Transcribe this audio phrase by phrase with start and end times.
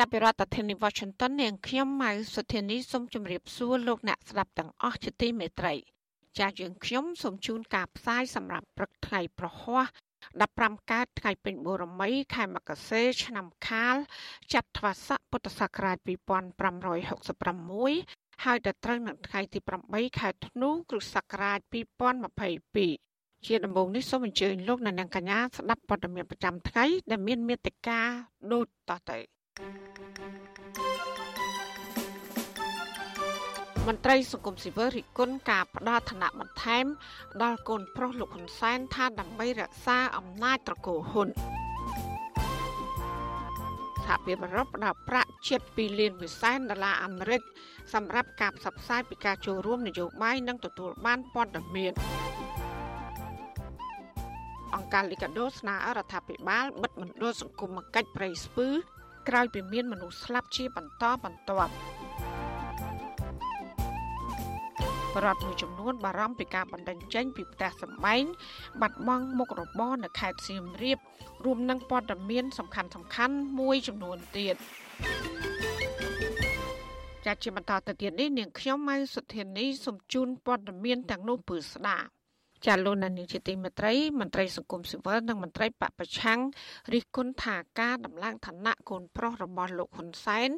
[0.00, 5.74] ចាប់ពីរដ្ឋធានី Washington នាងខ្ញុំម៉ៅសុធានីសូមជម្រាបសួរលោកអ្នកស្ដាប់ទាំងអស់ជាទីមេត្រី
[6.38, 9.84] ចាស់យើងខ្ញុំសូមជូនការផ្សាយសម្រាប់ព្រឹកថ្ងៃប្រហ័ស
[10.38, 13.96] 15កើតថ្ងៃពេញបូរមី ខែមករាឆ្នាំខាល
[14.54, 19.58] ចត្វាស័កពុទ្ធសករាជ2566ហើយដល់ត្រូវនៅថ្ងៃទី
[19.88, 21.58] 8ខែធ្នូគ្រិស្តសករាជ
[22.92, 28.00] 2022ជាដំបូងនេះសូមអញ្ជើញលោកអ្នកនាងកញ្ញាស្ដាប់ព័ត៌មានប្រចាំថ្ងៃដែលមានមេត្តា
[28.52, 29.35] ដូចតទៅ
[33.86, 36.86] មន្ត្រីសង្គមស៊ីវិលរិះគន់ការផ្ដល់ឋានៈបន្ថែម
[37.42, 41.28] ដល់កូនប្រុសលោកហ៊ុនសែនថាដើម្បីរក្សាអំណាចត្រកូលហ៊ុន
[44.04, 47.42] សហភាពអឺរ៉ុបផ្ដល់ប្រាក់ជិត2លានវិសែនដុល្លារអាមេរិក
[47.94, 51.92] សម្រាប់ការផ្សព្វផ្សាយពីការចូលរួមនយោបាយនិងទទួលបានព័ត៌មាន
[54.74, 58.68] អង្គការលីកាដូស្នើរដ្ឋាភិបាលបិទមណ្ឌលសង្គមគិច្ចប្រៃស្ពឺ
[59.28, 61.72] ក្រោយពីមានមនុស្សស្លាប់ជាបន្តបន្ទាប់
[65.14, 68.24] បរដ្ឋមួយចំនួនបារម្ភពីការបណ្ដឹងចេញពីផ្ទះសម្បែង
[68.80, 70.98] បាត់បង់មុខរបរនៅខេត្តសៀមរាប
[71.44, 74.56] រួមនឹងព័ត៌មានសំខាន់សំខាន់មួយចំនួនទៀត
[77.26, 82.15] ចាត់ជាបន្តទៅទៀតនេះនាងខ្ញុំម៉ៅសុធានីសូមជូនព័ត៌មានទាំងនោះពឺស្ដាប់
[82.66, 86.40] ចាលោកនានីជាទីមេត្រីមន្ត្រីសង្គមស៊ីវិលនិងមន្ត្រីបពប្រឆាំង
[86.92, 90.50] រិះគន់ថាការដំឡើងឋានៈកូនប្រុសរបស់លោកហ៊ុនសែន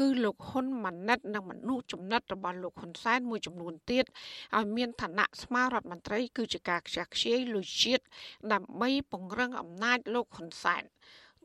[0.00, 4.04] គឺលោកហ៊ុនម៉ាណិតនិងមនុស្សចំណិតរបស់លោកហ៊ុនសែនមួយចំនួនទៀត
[4.56, 8.04] ឲ្យមានឋានៈស្មើរដ្ឋមន្ត្រីគឺជាការខ្ជះខ្ជាយលុយជាតិ
[8.52, 10.82] ដើម្បីពង្រឹងអំណាចលោកហ៊ុនសែន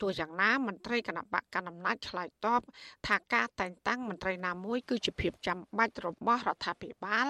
[0.04, 2.62] ទោះយ៉ាងណាមន្ត្រីគណៈបកកណ្ដាលអំណាចឆ្លើយតប
[3.08, 7.28] ថាការតែងតាំងមន្ត្រីណាមួយគឺជាភាពចាំបាច់របស់រដ្ឋាភិបាល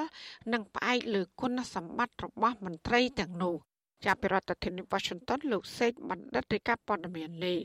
[0.54, 3.56] និងផ្អែកលើគុណសម្បត្តិរបស់មន្ត្រីទាំងនោះ
[4.06, 7.56] ចាប់ពីរដ្ឋធានី Washington លោកសេកបណ្ឌិតរាជការព័ត៌មានលេ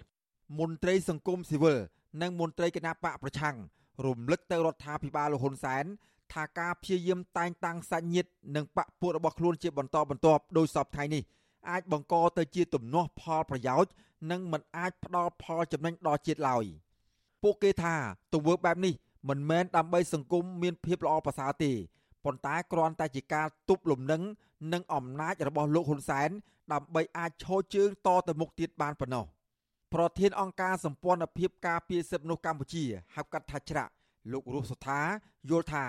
[0.58, 1.78] មន្ត្រីសង្គមស៊ីវិល
[2.22, 3.56] និងមន្ត្រីគណៈបកប្រឆាំង
[4.04, 5.84] រំលឹកទៅរដ្ឋាភិបាលលោកហ៊ុនសែន
[6.32, 11.22] ថាការព្យាយាមតែងតាំងសាច់ញាតិនិងបកពួករបស់ខ្លួនជាបន្តបន្ទាប់ដោយសពថ្ងៃនេះ
[11.70, 13.92] អាចបង្កទៅជាទំនាស់ផលប្រយោជន៍
[14.30, 16.64] និងមិនអាចផ្ដល់ផលចំណេញដល់ជាតិឡើយ
[17.42, 17.94] ពួកគេថា
[18.32, 18.94] ទង្វើបែបនេះ
[19.28, 21.72] មិនមែនដើម្បីសង្គមមានភាពល្អប្រសើរទេ
[22.24, 24.22] ប៉ុន្តែគ្រាន់តែជាការទប់លំនឹង
[24.72, 26.28] និងអំណាចរបស់លោកហ៊ុនសែន
[26.72, 29.24] ដើម្បីអាចឈរជើងតទៅមុខទៀតបានប៉ុណ្ណោះ
[29.94, 32.84] ប្រធានអង្គការសម្ព័ន្ធភាពការពារសិទ្ធិមនុស្សកម្ពុជា
[33.14, 33.90] ហៅកាត់ថាច្រាក់
[34.32, 35.00] លោករស់សុថា
[35.50, 35.84] យល់ថា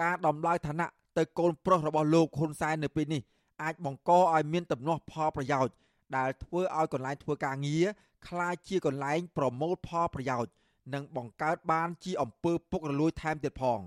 [0.00, 0.88] ការដំឡើងឋានៈ
[1.18, 3.22] ទៅកូនប្រុសរបស់លោកហ៊ុនសែននៅពេលនេះ
[3.62, 5.74] អាចបង្កឲ្យមានទំនាស់ផលប្រយោជន៍
[6.17, 7.85] ដែលធ្វើឲ្យកន្លែងធ្វើការងារ
[8.27, 10.51] คล้ายជាកន្លែងប្រមូលផលប្រយោជន៍
[10.93, 13.79] និងបង្កើតបានជាអំពើពុករលួយថែមទៀតផង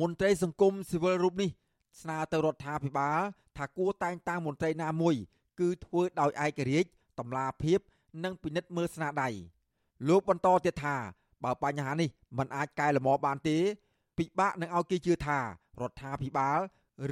[0.00, 1.50] មន្ត្រីសង្គមស៊ីវិលរូបនេះ
[2.00, 3.20] ស្នើទៅរដ្ឋាភិបាល
[3.56, 5.14] ថាគួរតែងតាំងមន្ត្រីណាមួយ
[5.60, 7.78] គឺធ្វើដោយឯករាជ្យតម្លាភាព
[8.24, 9.28] និងពិនិត្យមើលស្នាដៃ
[10.08, 10.96] លោកបន្តទៀតថា
[11.44, 13.56] បើបញ្ហានេះมันអាចកែលម្អបានទេ
[14.18, 15.38] ពិបាកនឹងឲ្យគេជឿថា
[15.80, 16.58] រដ្ឋាភិបាល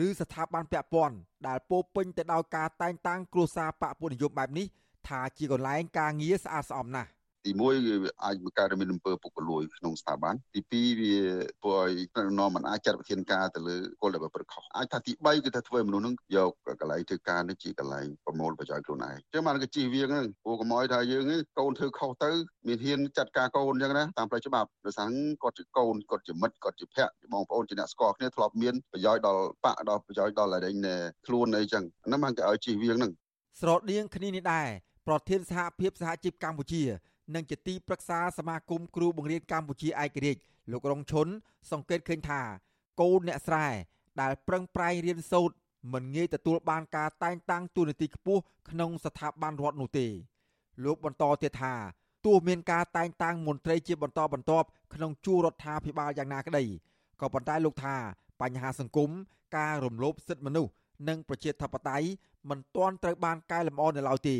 [0.05, 1.15] ឬស្ថាប័នពាក់ព័ន្ធ
[1.47, 4.67] ដែលពោពេញទៅដោយការតែងតាំងគ្រួសារបកពុនិយមបែបនេះ
[5.07, 7.09] ថាជាកន្លែងការងារស្អាតស្អំណាស់
[7.46, 7.62] ទី1
[8.03, 11.16] វាអាចបង្កើតមានអំពើពុករលួយក្នុងស្ថាប័នទី2វា
[11.62, 21.24] ធ្វើឲ្យនាំមិនអាចចាត់វិធានការទៅលើគោលដែលប្រព្រឹត្តខុសអាចថាទី3គឺថាធ្វើឲ្យមនុស្សនឹងយកកន្លែងធ្វើការនេះជាកន្លែងប្រមូលប្រយោជន៍ខ្លួនឯងចឹងបានក៏ជិះវាហ្នឹងព្រោះកុំឲ្យថាយើង
[21.59, 22.31] កូនធ្វើខុសទៅ
[22.68, 25.09] មានហ៊ានចាត់ការកូនចឹងណាតាមផ្លូវច្បាប់ដោយសារ
[25.44, 30.72] គាត់ជាកូនគាត់ជាមិត្តគាត់ជាភ័ក្របងប្អូនជាអ្នកស្គាល់គ្នាធ្លាប់មានប្រយោជន៍ដល់បាក់ដល់ប្រយោជន៍ដល់អី
[31.25, 33.11] ខ្លួនអីចឹងហ្នឹងបានគេឲ្យជិះវាហ្នឹង
[33.61, 34.67] ស្រដៀងគ្នានេះដែរ
[35.08, 36.84] ប្រធានសហភាពសហជីពកម្ពុជា
[37.35, 40.41] និងជាទីប្រឹក្សាសមាគមគ្រូបង្រៀនកម្ពុជាឯករាជ្យ
[40.72, 41.28] លោករងឈុន
[41.72, 42.41] សង្កេតឃើញថា
[43.02, 43.68] កូនអ្នកស្រែ
[44.22, 45.56] ដែលប្រឹងប្រែងរៀនសូត្រ
[45.94, 50.08] មិនងាយទទួលបានការតែងតាំងទូនាទីខ្ពស់ក្នុងស្ថាប័នរដ្ឋនោះទេ
[50.84, 51.73] លោកបន្តទៀតថា
[52.26, 56.64] ទោះមានការតែងតាំងមន្ត្រីជាបន្តបន្ទាប់ក្នុងជួររដ្ឋាភិបាលយ៉ាងណាក្តី
[57.22, 57.96] ក៏ប៉ុន្តែលោកថា
[58.41, 59.09] បញ្ហាសង្គម
[59.58, 60.72] ការរំលោភសិទ្ធិមនុស្ស
[61.08, 62.08] និងប្រជាធិបតេយ្យ
[62.50, 64.38] មិនទាន់ត្រូវបានកែលម្អនៅឡើយទេ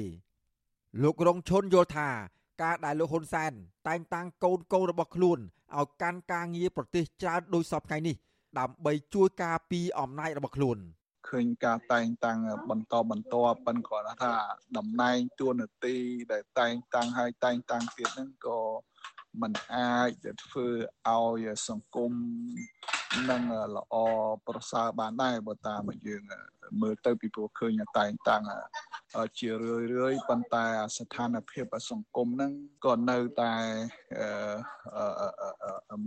[1.04, 2.10] លោករងឈុនយល់ថា
[2.62, 3.52] ការដែលលោកហ៊ុនសែន
[3.88, 5.40] តែងតាំងកូនកូនរបស់ខ្លួន
[5.78, 8.16] ឲ្យកាន់ការងារប្រទេសច្រើនដោយសពថ្ងៃនេះ
[8.60, 10.78] ដើម្បីជួយការពារអំណាចរបស់ខ្លួន
[11.30, 13.36] ឃើញការតែងតាំងបន្តបន្ត
[13.66, 14.34] ប៉ុនគាត់ថា
[14.78, 15.96] តំណែងទួនាទី
[16.32, 18.60] ដែលតែងតាំងឲ្យតែងតាំងទៀតហ្នឹងក៏
[19.42, 20.68] มันអាចធ្វើ
[21.10, 22.12] ឲ្យសង្គម
[23.30, 23.44] នឹង
[23.76, 23.96] ល្អ
[24.48, 26.24] ប្រសើរបានដែរបើតាមយើង
[26.82, 28.44] មើលទៅពីព្រោះឃើញតែងតាំង
[29.40, 30.66] ជារឿយរឿយប៉ុន្តែ
[30.98, 32.52] ស្ថានភាពសង្គមហ្នឹង
[32.86, 33.54] ក៏នៅតែ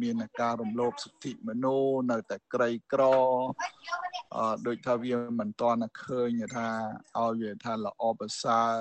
[0.02, 3.02] មានការរំលោភសិទ្ធិមនុស្សនៅតែក្រីក្រ
[4.66, 6.68] ដូចថាវាមិនទាន់ឃើញថា
[7.18, 8.74] ឲ្យវាថាល្អប្រសើរ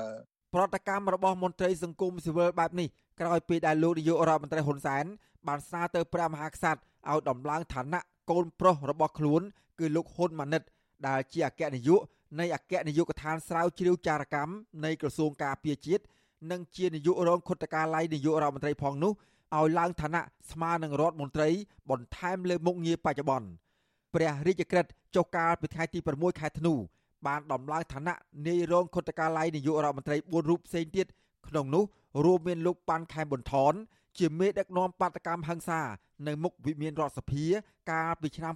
[0.54, 5.06] ប្រតិកម្មរបស់មន្ត្រីសង្គមស៊ីវិលបែបនេះ ក្រោយពីដែលលោកនាយករដ្ឋមន្ត្រីហ៊ុនសែន
[5.48, 6.80] បានស្នើទៅព្រះមហាក្សត្រ
[7.10, 8.02] ឲ្យដំឡើងឋានៈ
[8.32, 9.42] កូនប្រុសរបស់ខ្លួន
[9.80, 10.62] គឺលោកហ៊ុនម៉ាណិត
[11.08, 12.02] ដែលជាអគ្គនាយក
[12.40, 14.54] នៃអគ្គនាយកដ្ឋានស្រាវជ្រាវចារកម្ម
[14.86, 16.04] នៃក្រសួងការពារជាតិ
[16.52, 19.14] និងជានាយករងខុទ្ទកាល័យនាយករដ្ឋមន្ត្រីផងនោះ
[19.56, 20.22] ឲ្យឡើងឋានៈ
[20.52, 21.50] ស្មើនឹងរដ្ឋមន្ត្រី
[21.90, 23.48] បន្ថែមលើមុខងារបច្ចុប្បន្ន
[24.14, 26.74] ព្រះរាជក្រឹត្យចុះកាលពីថ្ងៃទី6ខែធ្នូ
[27.28, 28.16] បានដំឡើងឋានៈ
[28.48, 31.08] នាយរងខុទ្ទកាល័យនាយករដ្ឋមន្ត្រី4រូបផ្សេងទៀត
[31.48, 31.84] ក្នុងនោះ
[32.24, 33.74] រួមមានលោកប៉ាន់ខែមប៊ុនថន
[34.18, 35.82] ជាមេដឹកនាំបាតកម្មហឹង្សា
[36.28, 37.46] នៅមុខវិមានរដ្ឋសភា
[37.92, 38.54] កាលពីឆ្នាំ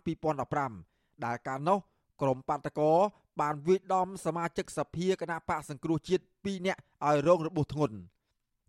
[0.62, 1.80] 2015ដែលកាលនោះ
[2.22, 2.92] ក្រមបាតកោ
[3.42, 7.98] បានវាយដំសមាជិកសភាគណៈបកសង្គ្រោះជាតិ2នាក់ឲ្យរងរបួសធ្ងន់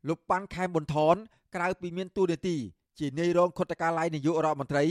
[0.09, 1.17] លោកប៉ាន់ខែមប៊ុនថន
[1.55, 2.57] ក្រៅពីមានតួនាទី
[2.99, 4.85] ជានាយរងខុទ្ទកាល័យនាយករដ្ឋមន្ត្រី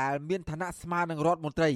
[0.00, 1.70] ដែលមានឋានៈស្មើនឹងរដ្ឋមន្ត្រី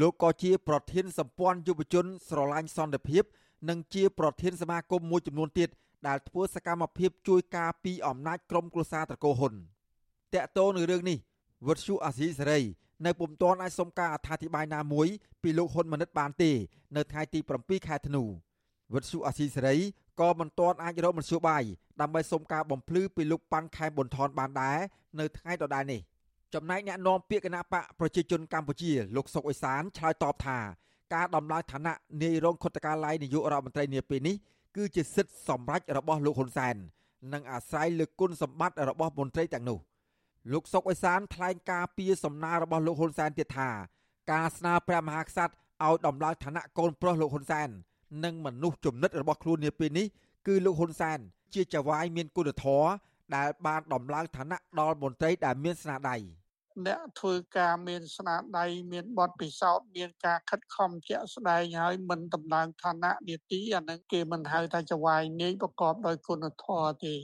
[0.00, 3.22] លោកក៏ជាប្រធានសម្ព័ន្ធយុវជនស្រឡាញ់សន្តិភាព
[3.68, 5.68] និងជាប្រធានសមាគមមួយចំនួនទៀត
[6.06, 9.54] ដែលធ្វើសកម្មភាពជួយការពីអំណាចក្រុមគ្រួសារត្រកូលហ៊ុន
[10.34, 11.18] តកតោនឹងរឿងនេះ
[11.66, 12.60] វត្តជូអាស៊ីសេរី
[13.06, 15.08] នៅពុំទាន់អាចសុំការអធិប្បាយណាមួយ
[15.42, 16.50] ពីលោកហ៊ុនម៉ាណិតបានទេ
[16.96, 18.28] នៅថ្ងៃទី7ខែធ្នូវ
[19.00, 19.76] ត្តជូអាស៊ីសេរី
[20.20, 21.62] ក៏មិនទាន់អាចរកមធ្យោបាយ
[22.00, 24.78] ដើម្បីសុំការបំភ្លឺពីលោកប៉ាន់ខែប៊ុនថនបានដែរ
[25.18, 26.00] នៅថ្ងៃដដែលនេះ
[26.54, 30.58] ចំណែកអ្នកនាំពាក្យគណៈបកប្រជាជនកម្ពុជាលោកសុកអេសានឆ្លើយតបថា
[31.14, 34.36] ការដំឡើងឋានៈនាយរងខុទ្ទកាល័យនាយករដ្ឋមន្ត្រីនាពេលនេះ
[34.78, 36.76] គឺជាសិទ្ធិសម្រេចរបស់លោកហ៊ុនសែន
[37.32, 39.78] និងអាស្រ័យលើគុណសម្បត្តិរបស់មន្ត្រីទាំងនោះ
[40.52, 43.70] លោកសុកអេសានថ្លែងការពីសំណើរបស់លោកហ៊ុនសែនទៀតថា
[44.32, 45.52] ការស្នើព្រះមហាក្សត្រ
[45.84, 47.68] ឲ្យដំឡើងឋានៈកូនប្រុសលោកហ៊ុនសែន
[48.24, 50.06] និងមនុស្សចំណិតរបស់ខ្លួននាពេលនេះ
[50.46, 51.18] គឺលោកហ៊ុនសែន
[51.54, 52.88] ជាចៅហ្វាយមានគុណធម៌
[53.34, 56.16] ដែលបានដំឡើងឋានៈដល់មន្ត្រីដែលមានស្នាដៃ។
[56.86, 67.14] អ្នកធ្វើការមានស្នាដៃមានបទពិសោធន៍មានការខិតខំជាក់ស្ដែងហើយមិនតំឡើងឋានៈនីតិអានឹងគេមិនហៅថាចវាយនាយប្រកបដោយគុណធម៌ទេ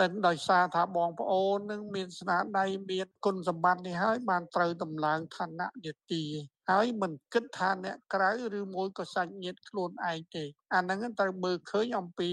[0.00, 6.24] នឹងដោយសារថាបងប្អូននឹងមានស្នាដៃមានគុណសម្បត្តិនេះហើយបានត្រូវតំឡើងឋានៈនីតិ
[6.70, 10.44] ហើយមិនគិតថាអ្នកក្រៅឬមួយក៏សាច់ញាតិខ្លួនឯងទេ
[10.74, 12.30] អាហ្នឹងត្រូវមើលឃើញអំពី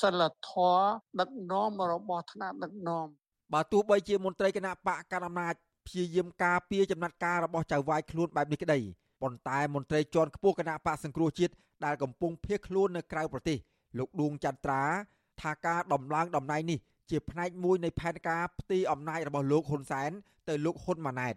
[0.00, 0.82] សិលធម៌
[1.20, 3.06] ដឹកនាំរបស់ថ្នាក់ដឹកនាំ
[3.52, 5.54] បើទោះបីជាមន្ត្រីគណៈបកកណ្ដាលអំណាច
[5.88, 8.78] ព្យាយាមការពារចំណាត់ការរបស់ចៅវាយខ្លួនបែបនេះក្តី
[9.22, 11.52] ប៉ុន្តែមន្ត្រីជាន់ខ្ពស់គណៈបកសង្គ្រោះជាតិ
[11.84, 13.58] ដែលកំពុងភៀសខ្លួននៅក្រៅប្រទេស
[13.98, 14.82] លោកឌួងចន្ទ្រា
[15.40, 16.78] ថាការដំឡើងតំណែងនេះ
[17.10, 20.10] ជាផ្នែកមួយនៃផែនការផ្ទីអំណាចរបស់លោកហ៊ុនសែន
[20.48, 21.34] ទៅលោកហ៊ុនម៉ាណែត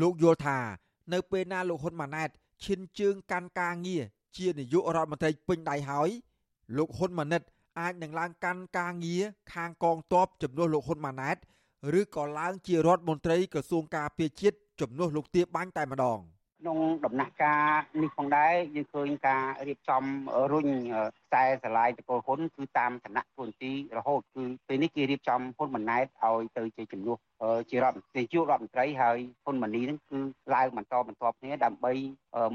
[0.00, 0.58] លោកយល់ថា
[1.12, 2.28] នៅពេលណាលោកហ៊ុនម៉ាណែត
[2.64, 4.02] ឈិនជើងកាន់ការងារ
[4.36, 6.10] ជានាយករដ្ឋមន្ត្រីពេញដៃហើយ
[6.76, 7.42] លោកហ៊ុនម៉ាណិត
[7.80, 11.36] អាចនឹងឡើងកាន់ការងារខាងកងទ័ពជំនួសលោកហ៊ុនម៉ាណែត
[11.98, 16.18] ឬក៏ឡើងជារដ្ឋមន្ត្រីក្រសួងការពារជាតិជំនួសលោកទាបាញ់តែម្ដង
[16.60, 17.70] ក្នុងដំណាក់កាល
[18.02, 20.04] នេះផងដែរយើងឃើញការរៀបចំ
[20.52, 20.68] រុញ
[21.26, 27.16] ខ្សែស្រឡាយតកូលហ៊ុនគឺតាមឋានៈទួនាទីរហូតគឺពេលនេះគេរៀបចំហ៊ុនម៉ាណែតឲ្យទៅជាជំនួស
[27.70, 30.18] ជារដ្ឋមន្ត្រីជួរដ្ឋមន្ត្រីហើយហ៊ុនម៉ាណីនឹងគឺ
[30.54, 31.92] ឡើងបន្តបន្តគ្នាដើម្បី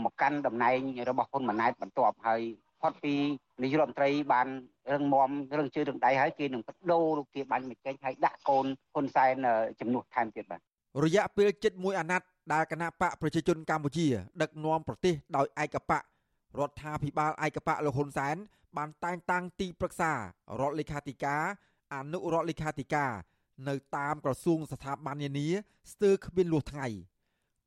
[0.03, 0.79] មកកាន់តំណែង
[1.09, 2.41] របស់ហ៊ុនម៉ាណែតបន្តហើយ
[2.81, 3.15] ផុតពី
[3.63, 4.47] នាយករដ្ឋមន្ត្រីបាន
[4.93, 9.35] រឹងមាំរឹងជើងរឹងដៃហើយគេនឹងបដូរលោកទាបាញ់មកចេញហើយដាក់កូនហ៊ុនសែន
[9.79, 10.61] ជំនួសថែមទៀតបាទ
[11.03, 14.07] រយៈពេល7អាណត្តិដែលគណៈបកប្រជាជនកម្ពុជា
[14.41, 16.03] ដឹកនាំប្រទេសដោយឯកបក
[16.59, 18.35] រដ្ឋាភិបាលឯកបកលោកហ៊ុនសែន
[18.77, 20.11] បានតែងតាំងទីប្រឹក្សា
[20.59, 21.43] រដ្ឋលេខាធិការ
[21.93, 23.11] អនុរដ្ឋលេខាធិការ
[23.69, 25.47] នៅតាមក្រសួងស្ថាប័ននានា
[25.91, 26.87] ស្ទើរគ្មានលួសថ្ងៃ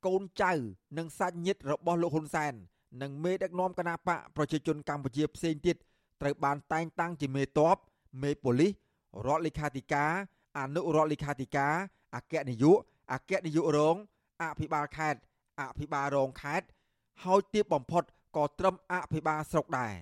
[0.06, 0.52] កូនចៅ
[0.98, 2.54] និងសាច់ញាតិរបស់លោកហ៊ុនសែន
[3.02, 5.76] និងមេដឹកនាំគណបកប្រជាជនកម្ពុជាផ្សេងទៀត
[6.20, 7.76] ត្រូវបានតែងតាំងជាមេតប
[8.22, 8.72] មេប៉ូលីស
[9.26, 10.12] រដ្ឋលេខាធិការ
[10.58, 11.74] អនុរដ្ឋលេខាធិការ
[12.14, 12.78] អគ្គនាយក
[13.12, 13.96] អគ្គនាយករង
[14.42, 15.20] អភិបាលខេត្ត
[15.60, 16.66] អភិបាលរងខេត្ត
[17.24, 18.04] ហើយទៀបបំផុត
[18.36, 19.94] ក៏ត្រឹមអភិបាលស្រុកដែរ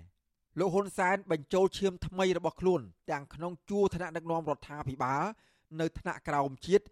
[0.59, 2.81] លោកហ៊ុនសែនបញ្ចូលឈាមថ្មីរបស់ខ្លួន
[3.11, 5.23] ទាំងក្នុងជួរឋានៈដឹកនាំរដ្ឋាភិបាល
[5.81, 6.85] នៅថ្នាក់ក្រោមជាតិ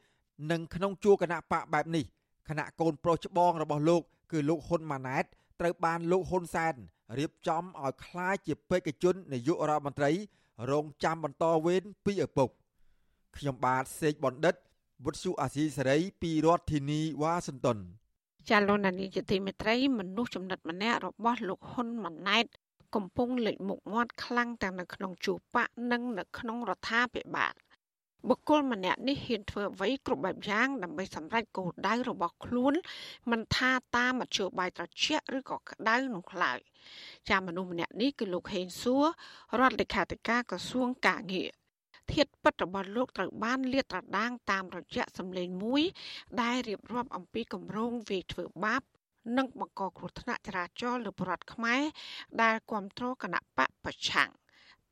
[0.51, 2.05] និងក្នុងជួរគណៈបកបែបនេះ
[2.49, 5.25] គណៈកូនប្រុសច្បងរបស់លោកគឺលោកហ៊ុនម៉ាណែត
[5.60, 6.76] ត្រូវបានលោកហ៊ុនសែន
[7.18, 10.12] រៀបចំឲ្យคล้ายជាបេក្ខជននាយករដ្ឋមន្ត្រី
[10.72, 12.50] រងចាំបន្តវេនពីឪពុក
[13.38, 14.56] ខ្ញុំបាទសេកបណ្ឌិត
[15.06, 17.78] វុទ្ធុអាស៊ីសេរីពីរដ្ឋធានីវ៉ាស៊ីនតោន
[18.50, 22.46] ចាលោកនានីជាទីមេត្រីមនុស្សចំណិតម្នាក់របស់លោកហ៊ុនម៉ាណែត
[22.96, 27.54] កំពុងលេចមុខមាត់ខ្លាំងទាំងនៅក្នុងជួបបកនិងនៅក្នុងរដ្ឋាភិបាល
[28.31, 32.75] បុគ្គលម្នាក់នេះហ៊ានធ្វើអ្វីគ្រប់បែបយ៉ាងដើម្បីសម្រេចគោលដៅរបស់ខ្លួន
[33.31, 36.59] មិនថាតាមមធ្យោបាយត្រជាក់ឬក៏ក្តៅនោះឡើយ
[37.29, 39.05] ចាមនុស្សម្នាក់នេះគឺលោកហេងសួរ
[39.61, 41.51] រដ្ឋលេខាធិការក្រសួងកាងារ
[42.13, 45.83] ធាតពិតរបស់លោកត្រូវបានលាតត្រដាងតាមរយៈសម្លេងមួយ
[46.43, 48.83] ដែលរៀបរាប់អំពីគម្រោងវាយធ្វើបាប
[49.37, 51.83] និងបង្កគ្រោះថ្នាក់ចរាចរណ៍លើប្រជាជនខ្មែរ
[52.43, 54.31] ដែលគ្រប់គ្រងគណៈបកប្រឆាំង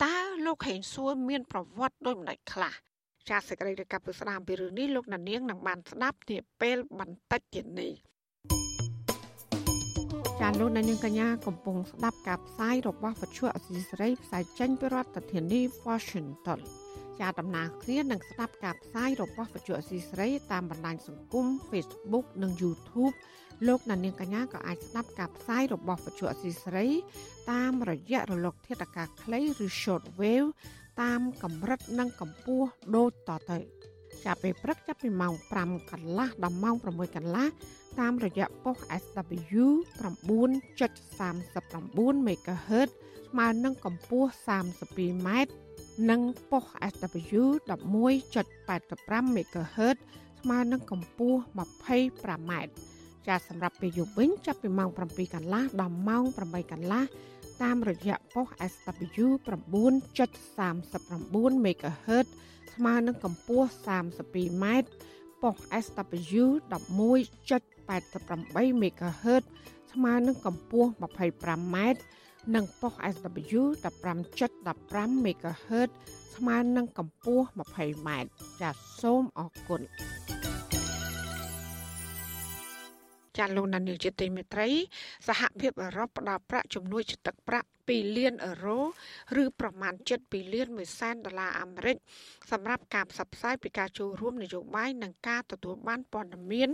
[0.04, 2.74] តើលោកហេងសួរមានប្រវត្តិដូចម្ដេចខ្លះ
[3.30, 7.92] ចាសសេចក្តីរាយការណ៍ពីស្ដាមពីរឿងនេះលោកណានៀងនឹងបានស្ដាប់នាពេលបន្តិចទៀតនេះ
[10.40, 16.60] ចាលោកនាងកញ្ញាកំពុងស្ដាប់ការផ្សាយរបស់វិទ្យុអសីសេរីផ្សាយចេញពីរដ្ឋធានី Washington
[17.20, 23.14] ជាដំណើរគ្នានឹងស្ដាប់ការផ្សាយរបស់វិទ្យុអសីសេរីតាមបណ្ដាញសង្គម Facebook និង YouTube
[23.66, 26.88] លោកអ្នកនាងកញ្ញាក៏អាចស្ដាប់ការផ្សាយរបស់វិទ្យុអសីសេរី
[27.52, 30.50] តាមរយៈរលកធាតុអាកាសខ្លីឬ Short Wave
[31.02, 33.58] តាមកម្រិតនិងកម្ពស់ដូចតទៅ
[34.24, 35.32] ចាប់ពេលព្រឹកចាប់ពីម៉ោង
[35.62, 36.86] 5កន្លះដល់ម៉ោង6
[37.16, 37.46] កន្លះ
[38.00, 39.64] តាមរយៈប៉ុស SW
[40.02, 42.88] 9.39 MHz
[43.28, 45.28] ស្មើនឹងកម្ពស់ 32m
[46.10, 46.20] និង
[46.50, 49.96] ប៉ុស SW 11.85 MHz
[50.40, 52.52] ស្មើនឹងកម្ពស់ 25m
[53.26, 57.02] ចាសម្រាប់ពេលយប់វិញចាប់ពីម៉ោង7កន្លះដល់ម៉ោង8កន្លះ
[57.62, 62.26] តាមរយៈប៉ុស SW 9.39 MHz
[62.74, 64.64] ស្មើនឹងកម្ពស់ 32m
[65.42, 69.42] ប៉ុស SW 11.88 MHz
[69.92, 71.76] ស្មើនឹងកម្ពស់ 25m
[72.54, 75.88] និងប៉ុស SW 15.15 MHz
[76.34, 77.46] ស្មើនឹងកម្ពស់
[77.78, 78.08] 20m
[78.60, 79.80] ចាសសូមអរគុណ
[83.38, 84.68] ចាលោកនានីជាទីមេត្រី
[85.28, 88.80] សហភាពអឺរ៉ុបផ្ដល់ប្រាក់ជំនួយទឹកប្រាក់2លានអឺរ៉ូ
[89.42, 91.96] ឬប្រមាណ7លាន1សែនដុល្លារអាមេរិក
[92.50, 96.70] សម្រាប់ការផ្សព្វផ្សាយពីការចូលរួមនយោបាយនិងការទទួលបានព័ត៌មាន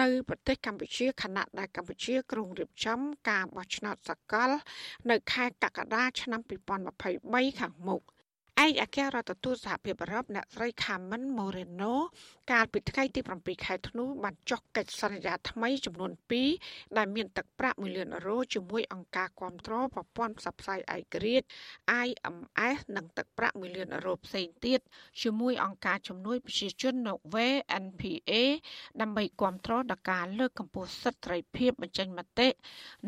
[0.00, 4.50] នៅប្រទេសកម្ពុជាខណៈដែលកម្ពុជាក្រុងរៀបចំការបោះឆ្នោតសកល
[5.10, 6.40] នៅខែកក្កដាឆ្នាំ
[6.96, 8.02] 2023ខាងមុខ
[8.64, 11.94] ឯកអគ្គរដ្ឋទូតសហភាពអឺរ៉ុបអ្នកស្រី Carmen Moreno
[12.52, 16.12] កាលពីថ្ងៃទី7ខែធ្នូបានចុះកិច្ចសន្យាថ្មីចំនួន
[16.54, 21.46] 2ដែលមានទឹកប្រាក់1លានអឺរ៉ូជាមួយអង្គការគ្រប់គ្រងប្រព័ន្ធផ្សព្វផ្សាយឯករាជ្យ
[22.06, 24.80] IMS និងទឹកប្រាក់1លានអឺរ៉ូផ្សេងទៀត
[25.22, 27.52] ជាមួយអង្គការជំនួយប្រជាជន Norway
[27.84, 28.32] NPA
[29.00, 32.48] ដើម្បីគ្រប់គ្រងដល់ការលើកកម្ពស់សិទ្ធិសេរីភាពបញ្ចេញមតិ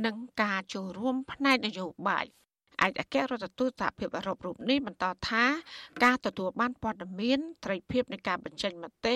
[0.05, 2.27] និងការចូលរួមផ្នែកនយោបាយ។
[2.85, 5.45] ឯកអគ្គរដ្ឋទូតសហភាពអឺរ៉ុបរូបនេះបន្តថា
[6.05, 9.15] ការទទួលបានព័ត៌មានត្រីភាពនៃការបញ្ចេញមតិ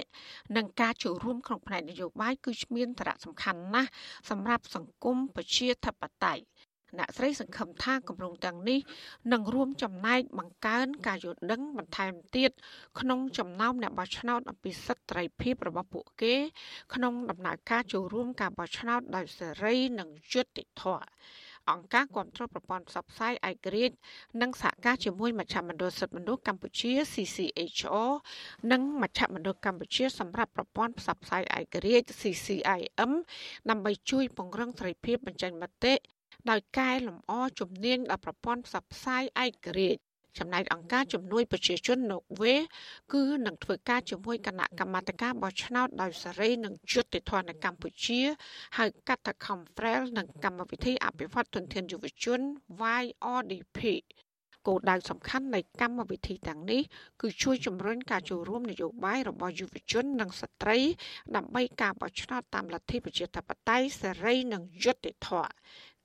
[0.56, 3.90] និងការចូលរួមក្នុងផ្នែកនយោបាយគឺមានសារៈសំខាន់ណាស់
[4.30, 6.44] សម្រាប់សង្គមប្រជាធិបតេយ្យ
[6.98, 8.80] អ្នកស្រីសង្ឃឹមថាគម្រោងទាំងនេះ
[9.32, 12.50] នឹងរួមចំណែកបង្កើនការយល់ដឹងបន្ថែមទៀត
[13.00, 16.34] ក្នុងចំណោមអ្នកបោះឆ្នោតអំពីសិទ្ធិត្រីភាពរបស់ពួកគេ
[16.94, 21.08] ក្នុងដំណើរការចូលរួមការបោះឆ្នោតដោយសេរីនិងយុត្តិធម៌
[21.70, 23.96] អង្គការគ្រប់គ្រងប្រព័ន្ធផ្សព្វផ្សាយឯករាជ្យ
[24.40, 28.12] និងសហការជាមួយមជ្ឈមណ្ឌលសិទ្ធិមនុស្សកម្ពុជា CCHR
[28.72, 33.12] និងមជ្ឈមណ្ឌលកម្ពុជាសម្រាប់ប្រព័ន្ធផ្សព្វផ្សាយឯករាជ្យ CCIM
[33.70, 35.94] ដើម្បីជួយពង្រឹងសេរីភាពបញ្ចេញមតិ
[36.50, 40.07] ដោយកែលម្អជំនាញដល់ប្រព័ន្ធផ្សព្វផ្សាយឯករាជ្យ
[40.38, 42.54] ចំណែកអង្គការជំនួយប្រជាជនណូវេ
[43.12, 48.20] គឺនឹងធ្វើការជាមួយគណៈកម្មាធិការបោះឆ្នោតដោយសេរីនិងយុត្តិធម៌នៅកម្ពុជា
[48.78, 52.40] ហៅកាត់ថា Confrel និងកម្មវិធីអភិវឌ្ឍទុនធានយុវជន
[53.02, 53.78] YRDP
[54.66, 56.82] គោលដៅសំខាន់នៃកម្មវិធីទាំងនេះ
[57.22, 60.78] គឺជួយជំរុញការចូលរួមនយោបាយរបស់យុវជននិងស្ត្រី
[61.36, 65.50] ដើម្បីការបោះឆ្នោតតាមលទ្ធិប្រជាធិបតេយ្យសេរីនិងយុត្តិធម៌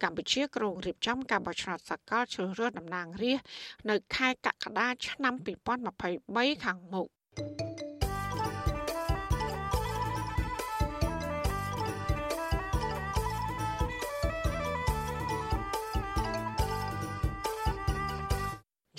[0.02, 3.48] កម្ពុជាក្រុងរៀបចំការបោះឆ្នោតសកលជ្រើសរើសតំណាងរាស្ត្រ
[3.90, 5.34] នៅខែកក្កដាឆ្នាំ
[6.00, 7.08] 2023ខាងមុខ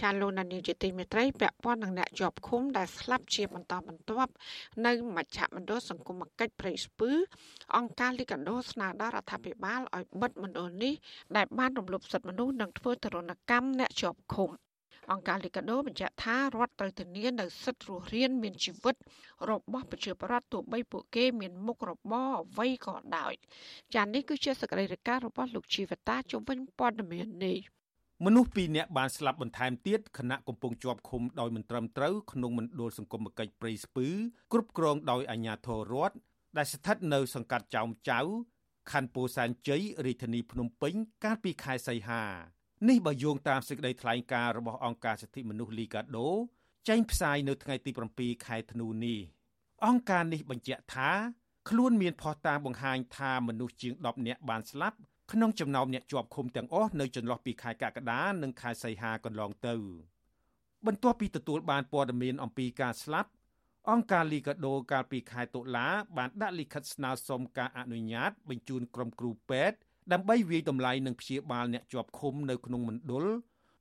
[0.00, 4.32] ចាលោកនានីជាទីមេត្រីពាក់ព័ន្ធនឹងអ្នកជាប់ឃុំដែលស្លាប់ជាបន្តបន្ទាប់
[4.86, 7.10] នៅមជ្ឈមណ្ឌលសង្គមកិច្ចព្រៃស្ពឺ
[7.76, 10.94] អង្គការលីកាដូស្នើដល់រដ្ឋាភិបាលឲ្យបិទមណ្ឌលនេះ
[11.36, 14.50] ដែលបានរំលោភសិទ្ធិមនុស្សនិងធ្វើទរណកម្មអ្នកជាប់ឃុំ
[15.12, 18.94] អង្គការលីកាដូបញ្ជាក់ថារដ្ឋត្រូវធានានៅសិទ្ធិរស់រានមានជីវិត
[19.50, 23.32] របស់ប្រជាពលរដ្ឋទោះបីពួកគេមានមុខរបរអ្វីក៏ដោយ
[23.94, 27.58] ចា៎នេះគឺជាសកម្មភាពរបស់លោកជីវតាជំវិញព័ត៌មាននេះ
[28.24, 34.08] មនុស្ស2នាក់បានស្លាប់បន្ថែមទៀតខណៈកំពុងជាប់ឃុំដោយមិនត្រឹមត្រូវក្នុងមណ្ឌលសង្គមគិច្ចព្រៃស្ពឺ
[34.52, 36.16] គ្រប់គ្រងដោយអាជ្ញាធររដ្ឋ
[36.56, 38.20] ដែលស្ថិតនៅសង្កាត់ចោមចៅ
[38.92, 40.94] ខណ្ឌពោធិ៍សែនជ័យរាជធានីភ្នំពេញ
[41.24, 42.24] កាលពីខែសីហា
[42.88, 46.30] នេះបើយោងតាមសេចក្តីថ្លែងការណ៍របស់អង្គការសិទ្ធិមនុស្សលីកាដូ
[46.88, 49.18] ចេញផ្សាយនៅថ្ងៃទី7ខែធ្នូនេះ
[49.86, 51.10] អង្គការនេះបញ្ជាក់ថា
[51.68, 54.98] ខ្លួនមានភស្តុតាងបង្ហាញថាមនុស្សជាង10នាក់បានស្លាប់
[55.32, 59.74] ក្នុងចំណោមអ្នកជាប់ឃុំទាំងអស់នៅចន្លោះពីខែកក្កដានិងខែសីហាកន្លងទៅ
[60.86, 63.30] បន្ទាប់ពីទទួលបានព័ត៌មានអំពីការស្លាប់
[63.90, 69.76] អង្គការលីកាដូកាលពីខែតុលាបានដាក់លិខិតស្នើសុំការអនុញ្ញាត បញ្ជូនក្រុមគ្រូពេទ្យ
[70.12, 73.24] ដើម្បីវាយតម្លៃនិងព្យាបាលអ្នកជាប់ឃុំនៅក្នុងមណ្ឌល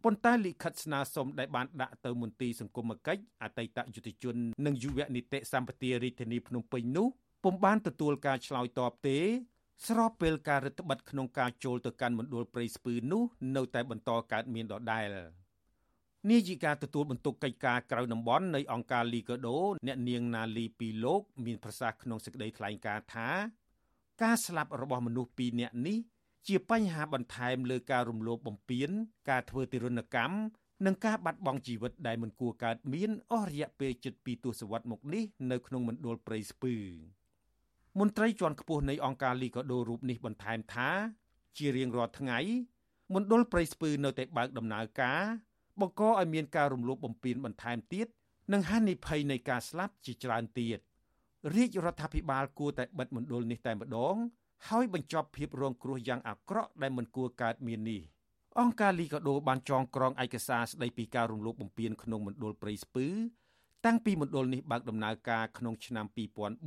[0.04, 4.36] ប៉ុន្តែលិខិតស្នើសុំដែលបានដាក់ទៅមន្ទីរសង្គមគិច្ចអតីតយុតិជន
[4.66, 7.08] និងយុវនីតិសម្បទារាជធានីភ្នំពេញនោះ
[7.44, 9.20] ពុំបានទទួលការឆ្លើយតបទេ
[9.88, 13.24] ស្របពេលការរដ្ឋបិទក្នុងការចូលទៅកាន់មណ្ឌលព្រៃស្ពឺនោះ
[13.56, 15.08] នៅតែបន្តកើតមានដដែល
[16.32, 23.30] នាយិកាទទួលបន្ទុកកិច្ចការក្រៅតំបន់នៃអង្គការលីកាដូអ្នកនាងណាលីពីលោក មានប្រសាសន៍ក្នុងសេចក្តីថ្លែងការណ៍ថា
[24.24, 25.98] ការស្លាប់របស់មនុស្ស2នាក់នេះ
[26.48, 28.90] ជាបញ្ហាបន្ថែមលើការរំលោភបំពាន
[29.30, 30.36] ការធ្វើទារុណកម្ម
[30.86, 36.76] និងការបាត់បង់ជីវិតដែលមិនគួរកើតមានអស់រយៈពេលជិត2ទសវត្សរ៍មកនេះនៅក្នុងមណ្ឌលព្រៃស្ពឺ
[38.00, 40.90] មន្ត្រីជាន់ខ្ពស់នៃអង្គការលីកាដូរូបនេះបន្ថែមថា
[41.58, 42.40] ជារៀងរាល់ថ្ងៃ
[43.14, 45.22] មណ្ឌលព្រៃស្ពឺនៅតែបើកដំណើរការ
[45.82, 48.08] បង្កឲ្យមានការរំលោភបំពានបន្ថែមទៀត
[48.54, 50.80] និងហានិភ័យនៃការស្លាប់ជាច្រើនទៀត
[51.56, 54.16] រាជរដ្ឋាភិបាលគួរតែបិទមណ្ឌលនេះតែម្ដង
[54.70, 58.02] ហើយបញ្ចប់ភាពរងគ្រោះយ៉ាងអាក្រក់ដែលមិនគួរកើតមាននេះ
[58.60, 63.08] អង្គការលីកាដូបានចងក្រងឯកសារស្ដីពីការរំលោភបំពានក្នុងមណ្ឌលព្រៃស្ពឺ
[63.86, 66.06] តាំងពីមណ្ឌលនេះបើកដំណើរការក្នុងឆ្នាំ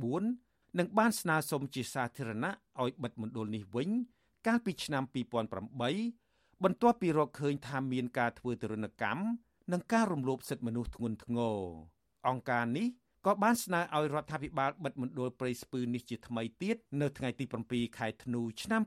[0.05, 0.46] 2004
[0.77, 3.89] និងបានស្នើសុំជាសាធារណៈឲ្យបិទមណ្ឌលនេះវិញ
[4.47, 5.03] កាលពីឆ្នាំ
[5.83, 9.23] 2008បន្ទាប់ពីរកឃើញថាមានការធ្វើទរណកម្ម
[9.71, 11.59] និងការរំលោភសិទ្ធិមនុស្សធ្ងន់ធ្ងរ
[12.27, 12.87] អង្គការនេះ
[13.25, 18.81] ក៏បានស្នើឲ្យរដ្ឋាភិបាលបិទមណ្ឌលព្រៃស្ពឺនេះជាថ្មីទៀតនៅថ្ងៃទី7ខែធ្នូឆ្នាំ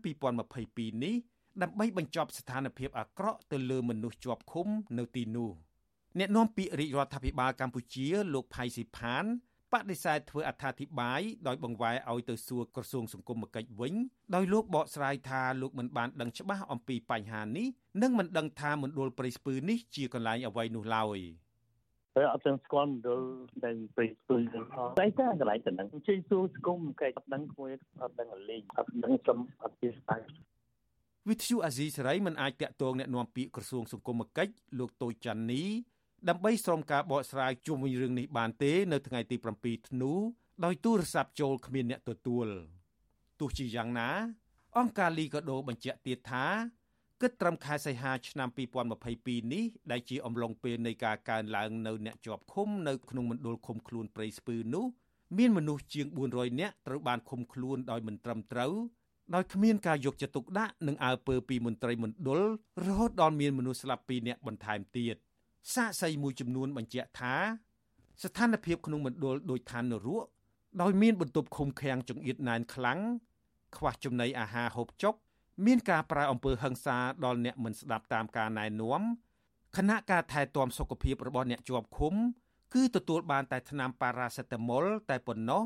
[0.48, 1.14] 2022នេះ
[1.62, 4.68] ដើម្បីបញ្ចប់ស្ថានភាពអាក្រក់ទៅលើមនុស្សជាប់ឃុំ
[4.98, 5.50] នៅទីនោះ
[6.18, 9.24] អ្នកនាំពាក្យរាជរដ្ឋាភិបាលកម្ពុជាលោកផៃស៊ីផាន
[9.73, 13.93] បដិសេធធ្វើអត្ថាធិប្បាយដោយបង្វែរឲ្យទៅសួរក្រសួងសង្គមគិច្ចវិញ
[14.35, 17.67] ដោយលោកបកស្រាយថាលោកមិនបានដឹងច្បាស់អំពីបញ្ហានេះ
[18.01, 21.19] និងមិនដឹងថាមណ្ឌលព្រៃស្ពឺនេះជាកន្លែងអ្វីនោះឡើយ។
[22.15, 23.21] តែអត់ទាំងស្គាល់មណ្ឌល
[23.65, 27.69] ដែលពេកស្ពឺនឹងផងតែតែកន្លែងទៅនឹងជិះសួរស្គុំគេអត់ដឹងគួយ
[28.01, 30.21] អត់ដឹងលេងអត់ដឹងសំអត់ជាស្ដាយ
[31.29, 35.63] វិទ្យុអាស៊ីសេរីមិនអាចតាក់ទងแนะនាំពាក្យក្រសួងសង្គមគិច្ចលោកតូចច័ន្ទនី
[36.28, 40.12] ដើម្បីសូមការបកស្រាយជុំវិញរឿងនេះបានទេ នៅថ្ងៃទី7ធ្នូ
[40.64, 42.46] ដោយទូរស័ព្ទចូលគ្មានអ្នកទទួល
[43.40, 44.08] ទោះជាយ៉ាងណា
[44.78, 46.46] អង្គការលីកាដូបញ្ជាក់ទៀតថា
[47.20, 48.48] គិតត្រឹមខែសីហាឆ្នាំ
[49.00, 54.86] 2022នេះដែលជាអំឡុងពេលនៃការកើនឡើងនៅអ្នកជាប់ឃុំនៅក្នុងមណ្ឌលឃុំខ្លួនព្រៃស្ពឺនោះ
[55.38, 58.72] មានមនុស្សជាង400នាក់ត្រូវបានឃុំខ្លួនដោយមិនត្រឹមត្រូវ
[59.34, 62.40] ដោយគ្មានការយកចិត្តទុកដាក់និងអើពើពីមន្ត្រីមណ្ឌល
[62.86, 65.16] រហូតដល់មានមនុស្សស្លាប់2នាក់បន្ថែមទៀត
[65.74, 67.34] សាកសីមួយចំនួនបញ្ជាក់ថា
[68.22, 70.24] ស្ថានភាពក្នុងមណ្ឌលដូចឋាននរក
[70.82, 72.98] ដោយមានបន្ទប់ឃុំឃាំងចង្អៀតណែនខ្លាំង
[73.76, 75.14] ខ្វះចំណីអាហារហូបចុក
[75.66, 79.02] មានការប្រើអំពើហិង្សាដល់អ្នកមិនស្ដាប់តាមការណែនាំ
[79.76, 82.14] គណៈការថែទាំសុខភាពរបស់អ្នកជាប់ឃុំ
[82.74, 85.62] គឺទទួលបានតែថ្នាំប៉ារ៉ាសេតាមុលតែប៉ុណ្ណោះ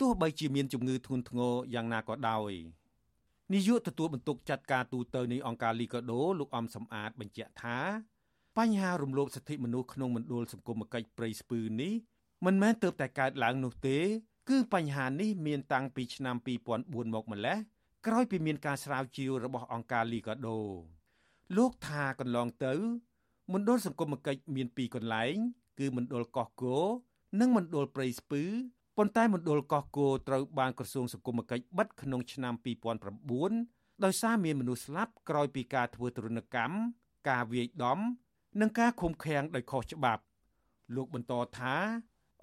[0.00, 2.52] ទោះបីជាមានជំងឺធ្ងន់ធ្ងរយ៉ាងណាក៏ដោយ
[3.52, 7.78] នាយកទទួលបន្ទុកចាត់ការទូតទៅនៃអង្គការលីកាដូលោកអំសំអាតបញ្ជាក់ថា
[8.58, 11.92] បញ្ហារំលោភសិទ្ធិមនុស្សក្នុងមណ្ឌលសង្គមគិច្ចព្រៃស្ពឺនេះ
[12.46, 13.98] មិនមែនទើបតែកើតឡើងនោះទេ
[14.48, 17.58] គឺបញ្ហានេះមានតាំងពីឆ្នាំ2004មកម្ល៉េះ
[18.06, 20.58] ក្រោយពីមានការស្រាវជ្រាវរបស់អង្គការលីកាដូ
[21.56, 22.74] លោកថាកន្លងទៅ
[23.52, 25.34] មណ្ឌលសង្គមគិច្ចមាន2កន្លែង
[25.78, 26.78] គឺមណ្ឌលកោះគោ
[27.40, 28.42] និងមណ្ឌលព្រៃស្ពឺ
[28.96, 32.54] ប៉ុន្តែមណ្ឌលកោះគោត្រូវបានក្រសួងសង្គមគិច្ចបិទក្នុងឆ្នាំ
[33.28, 36.74] 2009ដោយសារមានមនុស្សស្លាប់ក្រោយពីការធ្វើទរណកម្ម
[37.28, 38.00] ការវាយដំ
[38.60, 40.22] និងការឃុំឃាំងដោយខុសច្បាប់
[40.96, 41.76] លោកបន្តថា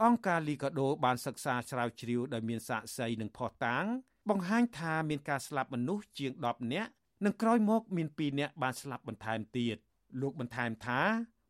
[0.04, 3.86] អង្គការលីកាដូបានសិក្សាស្រាវជ្រាវដោយមានសាក្សីនិងភស្តុតាង
[4.30, 6.90] បង្ហាញថាមានការស្លាប់មនុស្សជាង10នាក់
[7.26, 9.78] និងក្រោយមកមាន2នាក់បានស្លាប់បន្ថែមទៀត
[10.22, 11.02] លោកបន្ថែមថា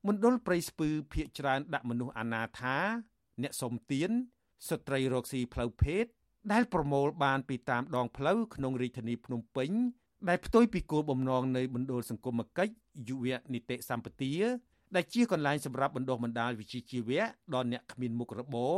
[0.07, 2.77] មណ្ឌលព្រៃស្ពឺភ ieck ច្រើនដាក់មនុស្សអនាថា
[3.41, 4.09] អ្នកសុំទាន
[4.69, 6.05] ស្ត្រីរកស៊ីផ្លូវភេទ
[6.51, 9.71] ដែលប្រមូលបានពីតាមដងផ្លូវក្នុងរាជធានីភ្នំពេញ
[10.29, 12.73] ដែលផ្ទុយពីគោលបំណងនៃមណ្ឌលសង្គមគិច្ច
[13.07, 14.33] យុវនីតិសម្បទា
[14.95, 18.75] ដែលជាកន្លែងសម្រាប់បណ្ដុះបណ្ដាលវិជ្ជាជីវៈដល់អ្នកគ្មានមុខរបរ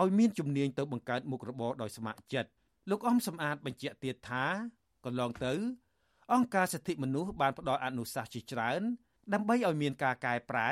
[0.00, 2.50] ឲ្យមានជំនាញទៅបង្កើតមុខរបរដោយស្ម័គ្រចិត្ត
[2.90, 4.44] លោកអំសំអាតបញ្ជាក់ទៀតថា
[5.04, 5.52] កន្លងទៅ
[6.32, 8.80] អង្គការសិទ្ធិមនុស្សបានផ្ដល់អនុសាសន៍ជាច្រើន
[9.32, 10.70] ដើម្បីឲ្យមានការកែប្រែ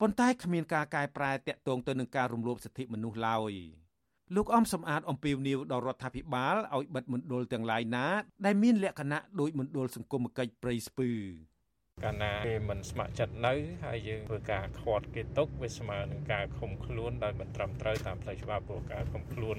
[0.00, 3.52] ប៉ុន្តែគ្មានការកែប្រែតាក់ទងទៅនឹងការរំលោភសិទ្ធិមនុស្សឡើយ
[4.36, 8.06] លោកអំសំអាតអំពាវនាវដល់រដ្ឋាភិបាលឲ្យបិទមណ្ឌលទាំងឡាយណា
[8.46, 11.10] ដែលមានលក្ខណៈដូចមណ្ឌលសង្គមគិច្ចព្រៃស្ពឺ
[12.04, 19.56] កាលណាគេមិនស្ម័គ្រចិត្តនៅហើយយើងធ្វើការខាត់គេទុកវាស្មើនឹងការឃុំខ្លួនដោយមិនត្រឹមត្រូវតាមផ្លូវច្បាប់ព្រោះការឃុំខ្លួន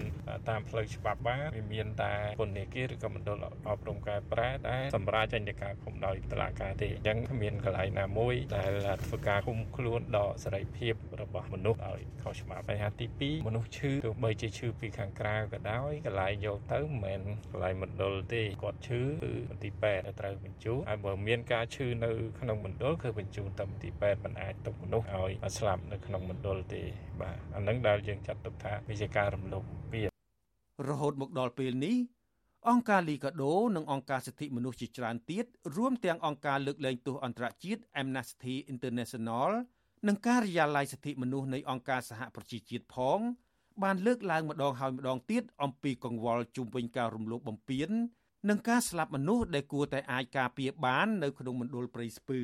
[0.49, 3.37] តាមផ្លូវច្បាប់បានវាមានតែពន្ធនាគារឬក៏មណ្ឌល
[3.69, 8.71] អប់រំកែប្រែដែលសម្រាប់ចេញទៅការឃុំដោយតុលាការទេអញ្ចឹងគ្មានកន្លែងណាមួយដែល
[9.05, 26.81] ធ្វើការឃុំខ្លួនដកសេរីភាពរបស់មនុស្សឲ្យខុសច្បាប់បញ្ហាទី2មនុស្សឈឺទោះបីជាឈឺពីខាងក្រៅក៏ដោយកន្លែងយកទៅមិនមែនកន្លែងមណ្ឌលទេគាត់ឈឺគឺមន្ទីរពេទ្យត្រូវបញ្ជូនហើយបើមានការឈឺនៅក្នុងមណ្ឌលគឺបញ្ជូនទៅមន្ទីរពេទ្យមិនអាចទុកមនុស្សឲ្យស្លាប់នៅក្នុងមណ្ឌលទេ
[27.21, 30.09] បាទអានឹងដែលយើងចាត់ទុកថាវាជាការរំលោភបំពាន
[30.89, 31.95] រហូតមកដល់ពេលនេះ
[32.69, 39.51] អង្គការលីកាដូនិងអង្គការសិទ្ធិមនុស្សជាច្រើនទៀតរួមទាំងអង្គការលើកលែងទោសអន្តរជាតិ Amnesty International
[40.07, 43.19] និងការិយាល័យសិទ្ធិមនុស្សនៃអង្គការសហប្រជាជាតិផង
[43.83, 47.89] បានលើកឡើងម្ដងហើយម្ដងទៀតអំពីកង្វល់ជុំវិញការរំលោភបំពាន
[48.49, 52.41] និងការស្លាប់មនុស្សដែលគួរតែអាចការពារបាននៅក្នុងមណ្ឌលព្រៃស្ពឺ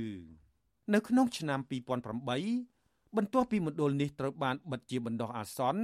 [0.93, 1.59] នៅក្នុងឆ្នាំ
[2.27, 5.83] 2008បន្ទាប់ពីមណ្ឌលនេះត្រូវបានបិទជាបណ្ដោះអាសន្ន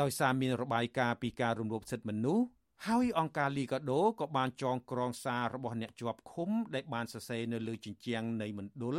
[0.00, 2.44] ដោយសារមានរបាយការណ៍ពីការរំលោភសិទ្ធិមនុស្ស
[2.86, 8.98] ហើយអង្គការលីកាដូក៏បានចងក្រងសាររបស់អ្នកជាប់ឃុំដែលបានសរសេរនៅលើជញ្ជាំងនៃមណ្ឌល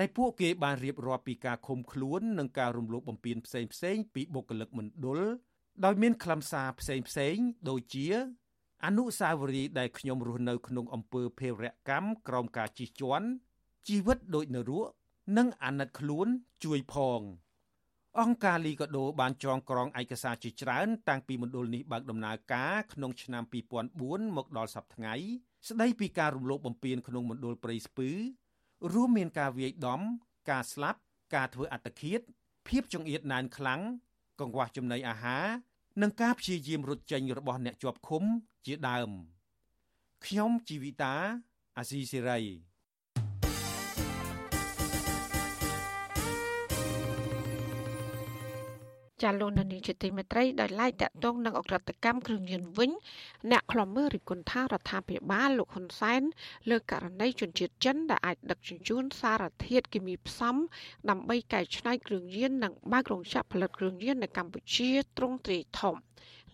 [0.00, 5.20] ដែលពួកគេបានរៀបរាប់ពីការឃុំខ្លួននិងការរំលោភបំពានផ្សេងផ្សេងពីបុគ្គលិកមណ្ឌល
[5.84, 7.36] ដោយមានខ្លឹមសារផ្សេងផ្សេង
[7.68, 8.08] ដូចជា
[8.84, 13.26] អនុសាវរីយ៍ដែលខ្ញុំរស់នៅក្នុងអំពើភេរវកម្មក្រោមការជិះជាន់
[13.88, 14.86] ជីវិតដូចនរក
[15.36, 16.26] និងអាណិតខ្លួន
[16.64, 17.20] ជួយផង
[18.20, 23.42] អង្គការលីកាដូបានចងក្រងឯកសារជាច្រើន តាំងពីមណ្ឌលនេះបើកដំណើរការក្នុងឆ្នាំ
[23.90, 25.14] 2004មកដល់សប្តាហ៍ថ្ងៃ
[25.68, 28.10] ស្ដីពីការរំលោភបំពានក្នុងមណ្ឌលព្រៃស្ពឺ
[28.92, 30.00] រួមមានការវាយដំ
[30.50, 31.00] ការស្លាប់
[31.34, 32.20] ការធ្វើអត្តឃាត
[32.68, 33.80] ភាពចង្អៀតណែនខ្លាំង
[34.40, 35.46] កង្វះចំណីអាហារ
[36.02, 38.22] និងការព្យាយាមរត់ចេញរបស់អ្នកជាប់ឃុំ
[38.66, 39.10] ជាដើម
[40.24, 41.14] ខ្ញុំជីវិតា
[41.76, 42.68] អាស៊ីសេរី
[49.22, 52.90] ចាលោកនានីជាទីមេត្រីដោយឡែកតកតងនឹងអក្រិតកម្មគ្រឿងញៀនវិញ
[53.50, 56.22] អ្នកខ្លំមើលរិគុណថារដ្ឋាភិបាលលោកហ៊ុនសែន
[56.70, 60.56] លើកករណីជនជាតិចិនដែលអាចដឹកជញ្ជូនសារធាតុគីមីផ្សំ
[61.10, 65.94] ដើម្បីកែច្នៃគ្រឿងញៀននិងបើករោងចក្រផលិតគ្រឿងញៀននៅកម្ពុជាទ្រង់ទ្រាយធំ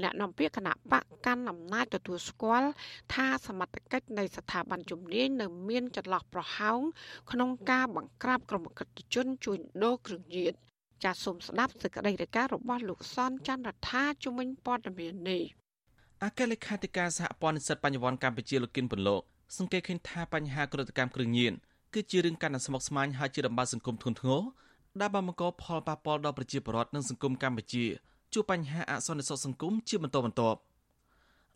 [0.02, 2.68] អ្នកនាំពាក្យគណៈបកកាន់អំណាចទទួលស្គាល់
[3.14, 6.80] ថាសមត្ថកិច្ចនៃស្ថាប័នជំនាញនៅមានចន្លោះប្រហោង
[7.30, 10.52] ក្នុងការបង្ក្រាបក្រុមកិត្តិជនជួញដូរគ្រឿងញៀន
[11.04, 15.42] ចាសសូមស្ដាប់សេចក្តីរាយការណ៍របស់លោកសនច័ន្ទរដ្ឋាជំនាញព័ត៌មាននេះ
[16.24, 19.22] អគ្គលេខាធិការសហព័ន្ធនិស្សិតបញ្ញវន្តកម្ពុជាលោកគិនពន្លក
[19.56, 21.52] សង្កេតឃើញថាបញ្ហាក្រតកម្មគ្រឿងញៀន
[21.94, 24.42] គឺជារឿងកាន់តែស្មុគស្មាញហើយជាដំណើរសង្គមធ្ងន់ធ្ងរ
[25.00, 27.84] ដែលបានបង្កផលប៉ះពាល់ដល់ប្រជាពលរដ្ឋនិងសង្គមកម្ពុជា
[28.34, 30.58] ជួបបញ្ហាអសន្តិសុខសង្គមជាបន្តបន្ទាប់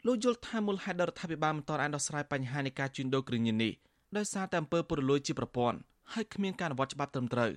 [0.07, 3.73] លោកយល់ថាមូលហេតុរដ្ឋាភិបាលមិនទាន់អាចដោះស្រាយបញ្ហានៃការជួញដូរគ្រឿងញៀននេះ
[4.17, 5.79] ដោយសារតែអំពើពុករលួយជាប្រព័ន្ធ
[6.13, 7.51] ហើយគ្មានការអនុវត្តច្បាប់ត្រឹមត្រូវ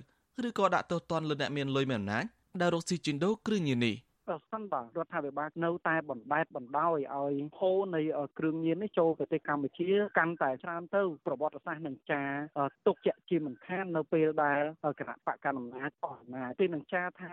[0.48, 2.24] ឬក៏ដាក់ទោសទណ្ឌលើអ្នកមានលុយមានអំណាច
[2.60, 3.94] ដែលរកស៊ីជីនដូគ្រឿងញៀននេះ
[4.28, 8.00] ប្រសិនបើរដ្ឋាភិបាលនៅតែបណ្តែតបណ្ដោយឲ្យហូរនៃ
[8.38, 12.22] គ្រឿងញៀននេះចូលប្រទេសកម្ពុជាកាន់តែច្រើនទៅប្រវត្តិសាស្ត្រនឹងចា
[12.86, 14.60] ទុកជាជាមិនខាននៅពេលដែល
[15.00, 17.32] គណៈបកកណ្ដាលអំណាចអស់អំណាចទីនឹងចាថា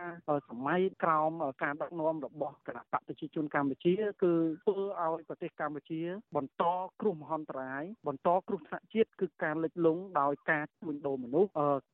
[0.49, 1.31] សម័យក្រោម
[1.63, 6.01] ការដឹកនាំរបស់គណៈបកប្រជាជនកម្ពុជា គឺធ្វើឲ្យប្រទេសកម្ពុជា
[6.35, 6.63] បន្ត
[7.01, 11.49] គ្រោះមហន្តរាយបន្តគ្រោះថ្នាក់ជាតិគឺការលិចលង់ដោយការជួញដូរមនុស្ស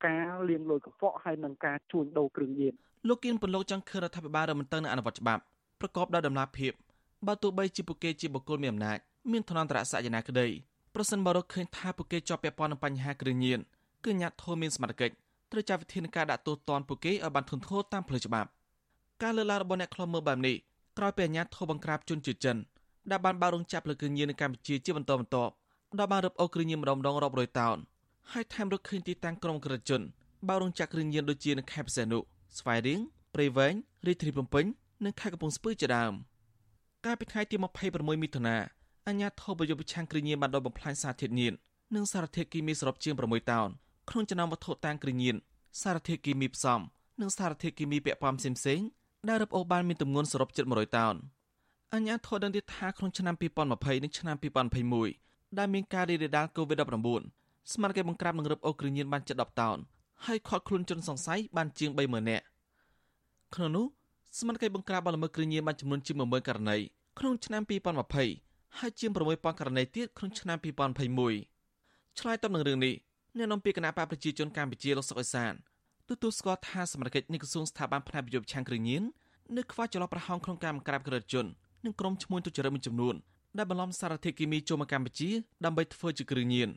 [0.06, 2.74] ការលាងលុយកខ្វក់ហើយនិងការជួញដូរគ្រឿងញៀន
[3.08, 5.42] លោកគៀនពន្លកចង់ឃើញរដ្ឋាភិបាលរមិនទៅនឹងអនុវត្តច្បាប់
[5.80, 6.72] ប្រកបដោយដំណាភាព
[7.26, 8.98] បើទោះបីជាពួកគេជាបុគ្គលមានអំណាច
[9.32, 10.46] មានឋានន្តរសក្យណាក្តី
[10.94, 13.60] ប្រសិនបើរកឃើញថាពួកគេជាប់ពាក់ព័ន្ធនឹងបញ្ហាគ្រឿងញៀន
[14.04, 15.14] គឺញាត់ធមមានសមត្ថកិច្ច
[15.52, 18.48] ត្រូវចាត់វិធានការដាក់ទោសទណ្ឌពួកគេឲ្យបានធ្ងន់ធ្ងរតាមផ្លូវច្បាប់
[19.22, 20.56] ការលើកឡើងរបស់អ្នកខ្លំមើលបែបនេះ
[20.98, 22.56] ក្រោយពីអាញាធរបង្ក្រាបជនជាតិចិន
[23.10, 25.52] ដែលបានបើករោងចក្រលើគ្រឿងញៀននៅកម្ពុជាជាបន្តបន្ទាប់
[25.98, 27.76] ដល់បានរឹបអូសគ្រឿងញៀនម្ដងម្ដងរាប់រយតោន
[28.32, 30.02] ហើយថែមរកឃើញទីតាំងក្រុមក្រិតជន
[30.48, 32.22] បើករោងចក្រគ្រឿងញៀនដូចជានៅខេត្តផ្សេងនោះ
[32.58, 33.00] ស្វាយរៀង
[33.34, 33.74] ព្រៃវែង
[34.06, 34.64] រាជធានីភ្នំពេញ
[35.04, 36.12] និងខេត្តកំពង់ស្ពឺជាដើម
[37.04, 37.56] កាលពីថ្ងៃទី
[37.88, 38.56] 26មិថុនា
[39.06, 41.52] អាជ្ញាធរប្រយុទ្ធប្រឆាំងគ្រឿងញៀនបានដុតបំផ្លាញសារធាតុញៀន
[41.94, 43.68] និងសារធាតុគីមីសរុបជាង6តោន
[44.10, 45.36] ក្នុងចំណោមវត្ថុតាំងគ្រឿងញៀន
[45.82, 46.80] សារធាតុគីមីផ្សំ
[47.20, 48.86] និងសារធាតុគីមីពាក់ព័ន្ធផ្សេងៗ
[49.28, 51.14] ដែលរឹបអូសបានមានទម្ងន់សរុបជិត100តោន
[51.94, 54.36] អញ្ញាធរដឹងទៀតថាក្នុងឆ្នាំ2020និងឆ្នាំ
[54.96, 57.22] 2021ដែលមានការរីករាលដាល COVID-19
[57.72, 59.78] ស្មារតីបង្ក្រាបនិងរឹបអូសគ្រឿងញៀនបានជិត10តោន
[60.24, 62.44] ហើយខាត់ខ្លួនជនសង្ស័យបានជាង30000នាក់
[63.54, 63.86] ក្នុងនោះ
[64.38, 66.76] សមាជិកបង្ក្រាបបលល្មើសគ្រឿងញៀនបានចំនួនជាង10000ករណី
[67.18, 67.62] ក្នុងឆ្នាំ
[68.20, 70.58] 2020ហើយជាង6000ករណីទៀតក្នុងឆ្នាំ
[71.44, 72.94] 2021ឆ្លើយតបនឹងរឿងនេះ
[73.36, 75.52] អ្នកនាំពាក្យគណៈបកប្រជាជនកម្ពុជាលោកសុកអេសាន
[76.08, 79.02] ទទួលស្គាល់ថាសមាជិកនៃក្រសួងស្ថាប័នផ្នែកវិទ្យាឆាំងគ្រឿងញៀន
[79.56, 81.46] នៅខ្វះចន្លោះប្រហោងក្នុងការបង្ក្រាបក្រិតជន
[81.84, 83.14] និងក្រុមឈ្មួញទុច្ចរិតមួយចំនួន
[83.58, 85.30] ដែលបន្លំសារធាតុគីមីចូលមកកម្ពុជា
[85.64, 86.68] ដើម្បីធ្វើជាគ្រឿងញៀន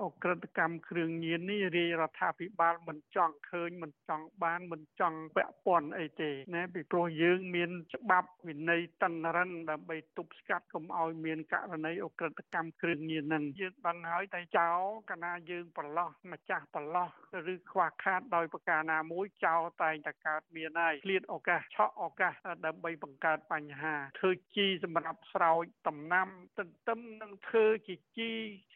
[0.00, 17.08] អក្រិតកម្មគ្រឿងញៀននេះរាជរដ្ឋាភិបាលមិនចង់ឃើញមិនចង់បានមិនចង់ពាក់ព័ន្ធអីទេណាពីព្រោះយើងមានច្បាប់វិន័យតនរិនដើម្បីទប់ស្កាត់កុំឲ្យមានករណីអក្រិតកម្មគ្រឿងញៀនហ្នឹងយើងបានហើយតែចោលកាលណាយើងប្រឡោះម្ចាស់ប្រឡោះ
[17.52, 22.34] ឬខ្វះខាតដោយប្រការណាមួយចោលតែងតែកើតមានហើយឃ្លាតឱកាសឆក់ឱកាស
[22.66, 26.28] ដើម្បីបង្កើតបញ្ហាធ្វើជីសម្រាប់ស្រោចដំណាំ
[26.58, 28.30] ទន្ទឹមនឹងធ្វើជាជី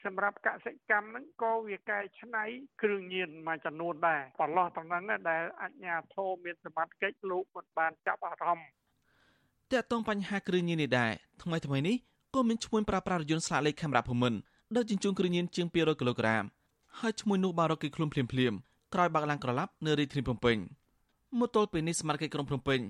[0.05, 2.45] សម្រាប់កសិកម្មហ្នឹងក៏វាកែច្នៃ
[2.83, 8.69] គ្រឿងញៀនមួយចំនួនដែរប្រឡោះប៉ុណ្ណឹងដែលអញ្ញាធមមានសមត្ថកិច្ចលោកមិនបានចាប់អារម្មណ៍
[9.73, 11.97] តើតងបញ្ហាគ្រឿងញៀននេះដែរថ្មីថ្មីនេះ
[12.35, 14.39] ក៏មានឈ្មោះប្រើប្រាស់រយន្តស្លាកលេខខេមរៈភូមិន្ទ
[14.77, 16.45] ដឹកជញ្ជូនគ្រឿងញៀនជាង200គីឡូក្រាម
[16.99, 18.55] ហើយឈ្មោះនោះបានរកគេខ្លួនភ្លាមភ្លាម
[18.95, 20.57] ក្រោយបាក់ឡើងក្រឡាប់នៅរាជធានីភ្នំពេញ
[21.39, 22.81] មកទល់ពេលនេះសមាជិកក្រុងភ្នំពេញ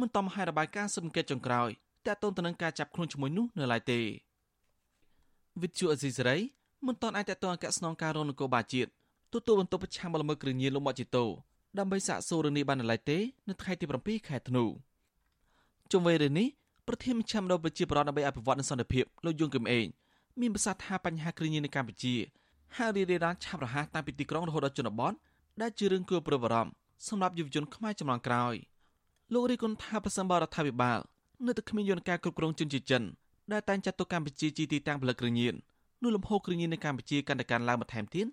[0.00, 1.70] មិនតំឲ្យរបាយការណ៍ស៊ើបអង្កេតចុងក្រោយ
[2.06, 4.00] តើតើតើនឹងការចាប់ខ្លួនឈ្មោះនោះនៅឡើយទេ
[5.62, 6.36] វិទ្យុអេស៊ីសរ៉ៃ
[6.86, 8.90] មិនទាន់អាចតតងអគ្គស្នងការរងនគរបាលជាតិ
[9.32, 11.24] ទទួលបន្ទុកប្រឆាំងបលល្មើសគ្រឿងញៀនលោកមកជីតូ
[11.78, 13.18] ដើម្បីសាកសួររឿងនេះបាននៅឡើយទេ
[13.48, 14.64] នៅថ្ងៃទី7ខែធ្នូ
[15.92, 16.48] ជុំវិញរឿងនេះ
[16.88, 19.86] ប្រធានមជ្ឈមណ្ឌលប្រជាប្រដ្ឋដើម្បីអភិវឌ្ឍនិងសន្តិភាពលោកយងគឹមអេង
[20.40, 22.14] មានប្រសាសន៍ថាបញ្ហាគ្រឿងញៀននៅកម្ពុជា
[22.76, 25.12] ហាក់រីករាលដាលឆាប់រហ័សតាំងពីទីក្រុងរហូតដល់ជនបទ
[25.62, 26.70] ដែលជារឿងគួរព្រួយបារម្ភ
[27.08, 28.54] សម្រាប់យុវជនខ្មែរចំនួនក្រោយ
[29.32, 30.98] លោករីគុណថាប្រសិនបរដ្ឋាភិបាល
[31.46, 33.02] នៅតែគ្មានយន្តការគ្រប់គ្រងជនជាតិចិន
[33.52, 35.73] ដែលតែងចាត់ទុកកម្ពុជាជាទីតាំងផលិតគ្រឿងញៀននោះ
[36.14, 38.26] លំហូរគ្រឿងញៀននៅកម្ពុជាកាន់តែកើនឡើងបន្ថែមទៀត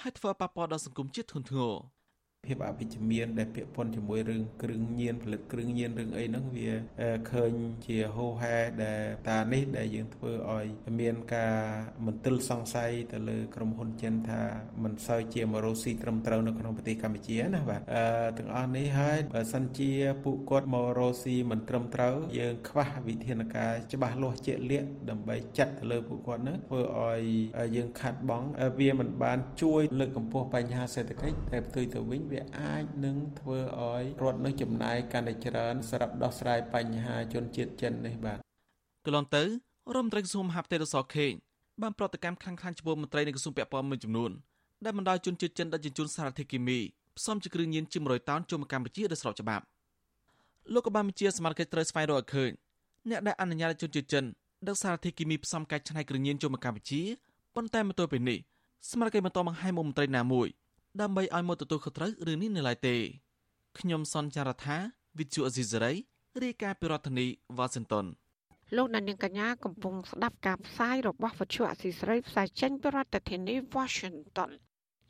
[0.00, 1.72] ហើយធ្វើប៉ះពាល់ដល់សង្គមជាតិធ្ងន់ធ្ងរ
[2.48, 6.70] ភាពអវិជ្ជមានដែលពាក់ព័ន្ធជាមួយរឿងគ្រឿងញៀនផលិតគ្រឿងញៀនរឿងអីហ្នឹងវា
[7.30, 7.52] ឃើញ
[7.86, 10.66] ជាហូហែដែលតានេះដែលយើងធ្វើឲ្យ
[11.00, 11.56] មានការ
[12.06, 14.42] មន្ទិលសង្ស័យទៅលើក្រុមហ៊ុនចិនថា
[14.82, 18.04] មិនសូវជាមករកស៊ីត្រឹមត្រូវនៅក្នុងប្រទេសកម្ពុជាណាបាទអឺ
[18.38, 19.90] ទាំងអស់នេះហើយបើសិនជា
[20.24, 27.22] ពួកគាត់មករកស៊ីមិនត្រឹមត្រូវយើងខ្វះវិធានការច្បាស់លាស់ជាក់លាក់ដើម្បីចាត់ទៅលើពួកគាត់ហ្នឹងធ្វើឲ្យ
[27.76, 28.42] យើងខាត់បង
[28.80, 38.38] វាមិនបានជួយលើកកម្ពស់បញ្ហាសេដ្ឋកិច្ចតែផ្ទុយទៅវិញវាអាចនឹងធ្វើឲ្យរដ្ឋនឹងចំណាយកាន់តែច្រើនសម្រាប់ដោះស្រាយបញ្ហាជនជាតិចិននេះបាទ
[39.04, 39.46] កន្លងទៅរ
[39.94, 41.32] ដ្ឋមន្ត្រីក្រសួងមហាផ្ទៃរសខេង
[41.82, 44.30] បានប្រតិកម្មខ្លាំងខ្លាំងចំពោះមន្ត្រីនៃក្រសួងពាក់ព័ន្ធមួយចំនួន
[44.84, 46.78] ដែលបណ្ដាលជនជាតិចិនដឹកជញ្ជូនសារធាតុគីមី
[47.18, 49.64] ផ្សំជាគ្រឿងញៀនជាង100តោនចូលមកកម្ពុជាដោយស្របច្បាប់
[50.74, 52.50] លោកក៏បានបញ្ជាសមាជិកត្រូវស្វែងរកឲ្យឃើញ
[53.10, 54.24] អ្នកដែលអនុញ្ញាតឲ្យជនជាតិចិន
[54.68, 57.02] ដឹកសារធាតុគីមីផ្សំកែច្នៃគ្រឿងញៀនចូលមកកម្ពុជា
[57.54, 58.38] ប៉ុន្តែមកទល់ពេលនេះ
[58.90, 60.48] សមាជិកមិនតបង្ហាញមុខមន្ត្រីណាមួយ
[61.00, 62.96] ដើម្បីឲ្យមកទទួលខុសត្រូវរឿងនេះនៅឡើយទេ
[63.78, 64.76] ខ្ញុំសនចាររថា
[65.18, 65.92] វិទ្យុអេស៊ីសរ៉ៃ
[66.42, 67.26] រាយការណ៍ពីរដ្ឋធានី
[67.56, 68.06] វ៉ាស៊ីនតោន
[68.76, 74.50] លោកនាងកញ្ញាកំពុងស្ដាប់ការផ្សាយរបស់វិទ្យុអស៊ីសេរីផ្សាយចេញពីរដ្ឋធានី Washington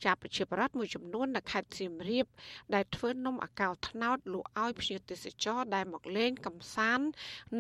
[0.04, 2.26] ចាប់ប្រជាប្រដ្ឋមួយចំនួននៅខេត្តសៀមរាប
[2.74, 7.06] ដែលធ្វើនំអាកោត្នោតលក់ឲ្យភ្ញៀវទេសចរដែលមកលេងកម្សាន្ត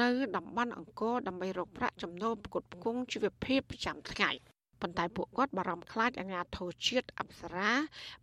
[0.02, 4.32] នៅតំបន់អង្គរដើម្បីរកប្រាក់ចំណូលផ្គត់ផ្គង់ជីវភាពប្រចាំថ្ងៃ។
[4.82, 7.70] ប៉ុន្តែពួកគាត់បារម្ភខ្លាចអាញាធរជាតិអប្សរា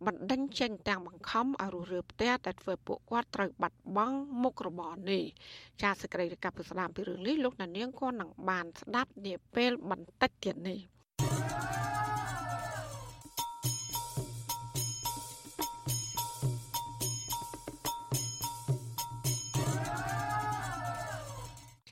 [0.06, 5.24] បណ្ដេញចេញទាំងបង្ខំឲ្យរុះរើផ្ទះដែលធ្វើពួកគាត់ត្រូវបាត់បង់មុខរបរនេះ
[5.82, 10.78] ចាសសេចក្តីរាយការណ៍ពីស្ដាមពីរឿងនេះលោកណានៀងក៏នឹងបានស្ដាប់នាពេលបន្តិចទៀតនេះ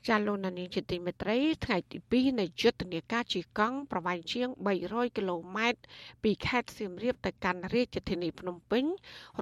[0.09, 4.47] ចាលោកនានីជាទីមេត្រីថ្ងៃទី2នៃយុទ្ធនាការជិះកង់ប្រវែងជាង
[4.81, 5.81] 300គីឡូម៉ែត្រ
[6.23, 8.85] ពីខេត្តសៀមរាបទៅកាន់រាជធានីភ្នំពេញ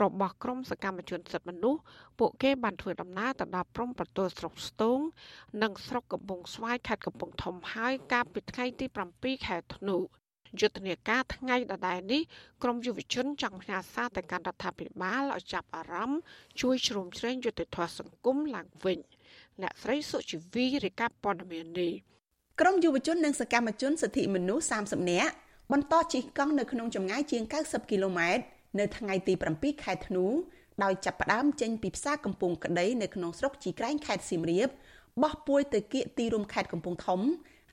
[0.02, 1.82] របស់ក្រមសកម្មជនសិទ្ធិមនុស្ស
[2.20, 5.00] ពួកគេបានធ្វើដំណើរទៅដល់ព្រំប្រទល់ស្រុកស្ទង
[5.62, 8.86] និងស្រុកកំពង់ស្វាយខេត្តកំពង់ធំហើយកាលពីថ្ងៃទី
[9.18, 9.98] 7ខែធ្នូ
[10.60, 12.22] យុទ្ធនាការថ្ងៃដដែលនេះ
[12.64, 16.20] ក្រមយុវជនចង់ផ្ញើសារទៅកាន់រដ្ឋាភិបាលឲ្យចាប់អារម្មណ៍
[16.62, 19.00] ជួយជ្រោមជ្រែងយុទ្ធធម៌សង្គមឡើងវិញ។
[19.62, 21.94] អ្នកស្រីសុជីវីរាយការណ៍ព័ត៌មាននេះ
[22.60, 25.32] ក្រមយុវជននិងសកម្មជនសិទ្ធិមនុស្ស30នាក់
[25.72, 28.44] បន្តជិះកង់នៅក្នុងចម្ងាយជាង90គីឡូម៉ែត្រ
[28.80, 30.26] នៅថ្ងៃទី7ខែធ្នូ
[30.84, 34.70] ដោយចាប់ផ្ដើមចេញពីផ្សារកំពង់ក្តីនៅក្នុងស្រុកជីក្រែងខេត្តសៀមរាប
[35.24, 37.22] បោះពួយទៅគៀកទីរួមខេត្តកំពង់ធំ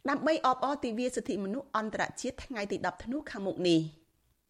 [0.09, 3.81] ដើម្បីអបអរទិវាសិទ្ធិមនុស្សអន្តរជាតិថ្ងៃទី10ធ្នូខាងមុខនេះ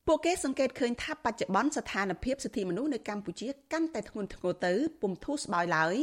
[0.06, 5.96] ពួកគេសង្កេតឃើញថាបច្ចុប្បន្នស្ថានភាពសិទ្ធិមនុស្សនៅកម្ពុជាកាន់តែធ្ងន់ធ្ងរទៅពុំធូរស្បើយឡើយ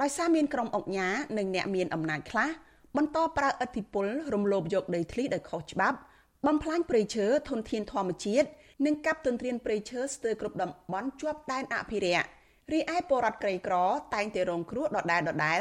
[0.00, 2.48] ដោយសារមានក្រុមអង្គញានិងអ្នកមានអំណាចខ្លះ
[2.96, 5.98] បន្តប្រើឥទ្ធិពលរំលោភយកដីធ្លីដោយខុសច្បាប់
[6.46, 8.48] បំផ្លាញព្រៃឈើធនធានធម្មជាតិ
[8.86, 12.28] និងកាប់ទន្ទ្រានព្រៃឈើស្ទើរគ្រប់តំបន់ជាប់ដែនអភិរក្ស
[12.72, 13.74] រីឯពលរដ្ឋក្រីក្រ
[14.14, 15.60] តែងតែរងគ្រោះដដែលដដែល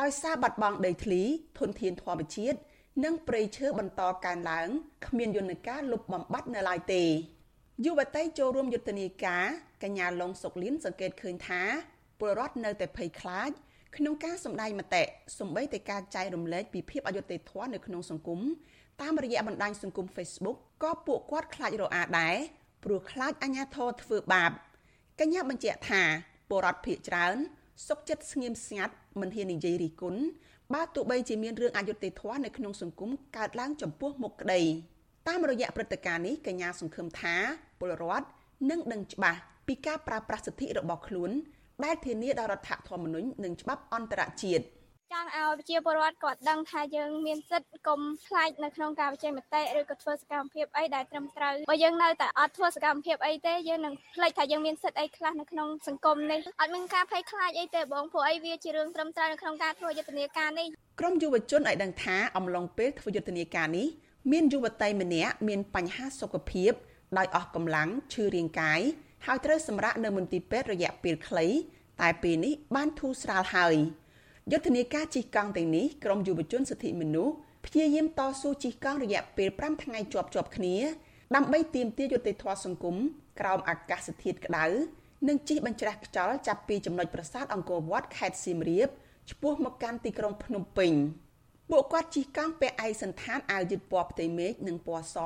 [0.00, 1.22] ដោយសារបាត់បង់ដីធ្លី
[1.58, 2.58] ធនធានធម្មជាតិ
[3.04, 4.68] និងព្រៃឈើបន្តកើនឡើង
[5.06, 7.04] គ្មានយន្តការលុបបំបាត់នៅឡើយទេ
[7.84, 9.44] យុវតីចូលរួមយុទ្ធនាការ
[9.82, 11.62] កញ្ញាឡុងសុកលៀនសង្កេតឃើញថា
[12.18, 13.50] ពលរដ្ឋនៅតែភ័យខ្លាច
[13.96, 15.02] ក្នុងការសម្ដែងមតិ
[15.38, 18.40] សម្បីតែការចែករំលែកពីភាពអយុត្តិធម៌នៅក្នុងសង្គម
[19.02, 22.34] តាមរយៈបណ្ដាញសង្គម Facebook ក៏ពួកគាត់ខ្លាចរអាដែរ
[22.84, 24.50] ព្រោះខ្លាចអាញាធរធ្វើបាប
[25.20, 26.02] កញ្ញាបញ្ជាក់ថា
[26.48, 27.36] ពលរដ្ឋភៀកច្រើន
[27.88, 30.20] សុកចិត្តស្ងៀមស្ងាត់មិនហ៊ាននិយាយរិះគន់
[30.74, 34.62] បើទោះបីជាមានរឿងអយុត្តិធម៌នៅក្នុងសង្គមកើតឡើងចំពោះមុខក្តី
[35.28, 37.34] តាមរយៈព្រឹត្តិការណ៍នេះកញ្ញាសង្ឃឹមថា
[37.80, 38.26] ពលរដ្ឋ
[38.70, 41.30] នឹងដឹងច្បាស់ពីការប្រើប្រាស់សិទ្ធិរបស់ខ្លួន
[41.84, 44.64] ដែលធានាដោយរដ្ឋធម្មនុញ្ញនិងច្បាប់អន្តរជាតិ។
[45.12, 60.66] ចង់ឲ្យប្រជាពលរដ្ឋគាត់ដឹងថាយើងមានសិទ្ធិកុំខ្លាចនៅក្នុងការបញ្ចេញមតិឬក៏ធ្វើសកម្មភាពអីដែលត្រឹមត្រូវបើយើងនៅតែអត់ធ្វើសកម្មភាពអីទេយើងនឹងភ្លេចថាយើងមានសិទ្ធិអីខ្លះនៅក្នុងសង្គមនេះអត់មានការភ័យខ្លាចអីទេបងព្រោះអីវាជារឿងត្រឹមត្រូវនៅក្នុងការធ្វើយុទ្ធនាការនេះ
[61.00, 63.86] ក្រមយុវជនឲ្យដឹងថាអំឡុងពេលធ្វើយុទ្ធនាការនេះ
[64.32, 66.72] មានយុវតីម្នាក់មានបញ្ហាសុខភាព
[67.18, 68.80] ដោយអស់កម្លាំងឈឺរាងកាយ
[69.26, 71.46] ហើយត្រូវសម្រាកនៅមន្ទីរពេទ្យរយៈពេលខ្លី
[72.00, 73.76] តែពេលនេះបានធូរស្រាលហើយ។
[74.50, 77.34] យុទ្ធនាការជិះកង់ទាំងនេះក្រមយុវជនសិទ្ធិមនុស្ស
[77.66, 80.76] ព្យាយាមតស៊ូជិះកង់រយៈពេល5ថ្ងៃជាប់ជាប់គ្នា
[81.34, 82.96] ដើម្បីទាមទារយុត្តិធម៌សង្គម
[83.40, 84.66] ក្រោមអាកាសធាតុក្តៅ
[85.28, 88.88] និងជិះបញ្ច្រាស់ខ្យល់ចាប់ពីចំណុចប្រាសាទអង្គរវត្តខេត្តសៀមរាប
[89.30, 90.92] ឆ្ពោះមកកាន់ទីក្រុងភ្នំពេញ
[91.70, 95.16] ពួកគាត់ជិះកង់ពាក់ឯកសន្តានអាវយឺតពណ៌ផ្ទៃមេឃនិងពណ៌ស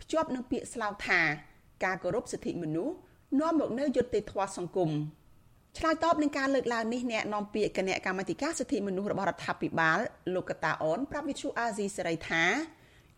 [0.00, 1.20] ភ្ជាប់នឹងពាក្យស្លោកថា
[1.84, 2.94] ការគោរពសិទ្ធិមនុស្ស
[3.40, 4.90] នាំមកនូវយុត្តិធម៌សង្គម
[5.78, 9.98] ឆ្លើយតបនឹងការលើកឡើងនេះអ្នកនាំពាក្យគណៈកម្មាធិការសិទ្ធិមនុស្សរបស់រដ្ឋាភិបាល
[10.34, 12.44] លោកកតាអូនប្រាប់វិទ្យុអាស៊ីសេរីថា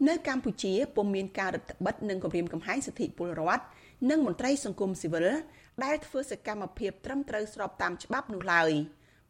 [0.08, 3.64] នៅកម្ពុជាពុំមានការរដ្ឋបិទនិងគម្រាមកំហែងសិទ្ធិពលរដ្ឋ
[4.10, 5.26] និងមន្ត្រីសង្គមស៊ីវិល
[5.84, 8.70] ដែលធ្វើសកម្មភាពត្រឹមត្រូវស្របតាមច្បាប់នោះឡើយ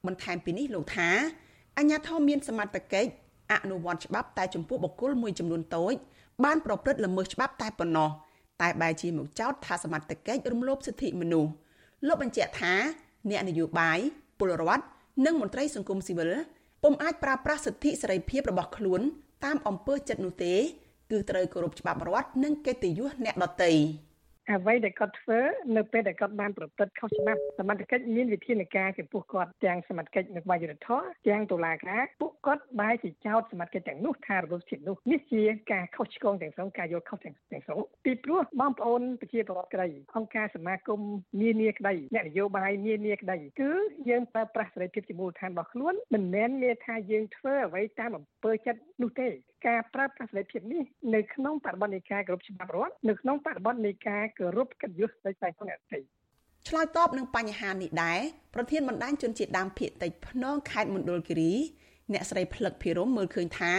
[0.06, 1.08] បន្ថែមពីនេះលោកថា
[1.78, 3.10] អញ្ញាធមមានសមត្ថកិច្ច
[3.52, 5.94] អនុវត្តច្បាប់តែចំពោះបុគ្គលមួយចំនួនតូច
[6.44, 8.10] បានប្រព្រឹត្តល្មើសច្បាប់តែប៉ុណ្ណោះ
[8.62, 11.50] តែបែរជាមកចោទថាសមត្ថកិច្ចរំលោភសិទ្ធិមនុស្ស
[12.06, 12.74] លោកបញ្ជាក់ថា
[13.30, 13.98] អ្នកនយោបាយ
[14.38, 14.84] ពលរដ្ឋ
[15.24, 16.32] និងមន្ត្រីសង្គមស៊ីវិល
[16.82, 19.00] ពុំអាចប្រើប្រាស់សិទ្ធិសេរីភាពរបស់ខ្លួន
[19.44, 20.54] តាមអំពើចិត្តនោះទេ
[21.10, 23.70] គឺត្រូវគោរពច្បាប់រដ្ឋនិងកិត្តិយសអ្នកដទៃ។
[24.50, 25.38] អ្វីដែលគាត់ធ្វើ
[25.76, 41.00] នៅពេលដែលគាត់បានប្រព្រឹត្តខុសច្បាប់សមត្ថកិច្ចមានវិធានការចំពោះគាត់ទាំងសមត្ថកិច្ចនៅក្បាលយុត្តិធម៌ទាំងតុលាការពួកគាត់បែរជាចោទសមត្ថកិច្ចទាំងនោះថារំលោភសិទ្ធិនោះនេះជាការខុសឆ្គងទាំងស្រុងការយល់ខុសទាំងទាំងស្រុងពីព្រោះបងប្អូនប្រជាពលរដ្ឋក្តីអង្គការសមាគម
[41.42, 43.70] នានាក្តីអ្នកនយោបាយនានាក្តីគឺ
[44.08, 49.28] យើងប្រើប្រាស់សេរីភាពជាមូលដ្ឋានរបស់ខ្លួនមិនមែនមានថាយើងធ្វើអ្វីតាមអំពើចិត្តនោះទេ
[49.66, 50.82] ការប្រើប្រាស់សេរីភាពនេះ
[51.14, 56.04] នៅក្នុងបរិបទនៃការគោរពច្បាប់រដ្ឋនៅក្នុងបរិបទនៃការគោរពកិត្តិយសនៃផ្នែកក្នុងអតីត
[56.68, 58.20] ឆ្លើយតបនឹងបញ្ហានេះដែរ
[58.54, 61.52] ប្រធានបណ្ដាញជនជាតិដើមភាគតិចភ្នងខេត្តមណ្ឌលគិរី
[62.12, 63.72] អ្នកស្រីផ្លឹកភិរមមើលឃើញថា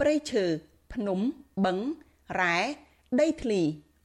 [0.00, 0.44] ព្រៃឈើ
[0.94, 1.18] ភ្នំ
[1.64, 1.78] បឹង
[2.40, 2.58] រ៉ែ
[3.20, 3.62] ដីធ្លី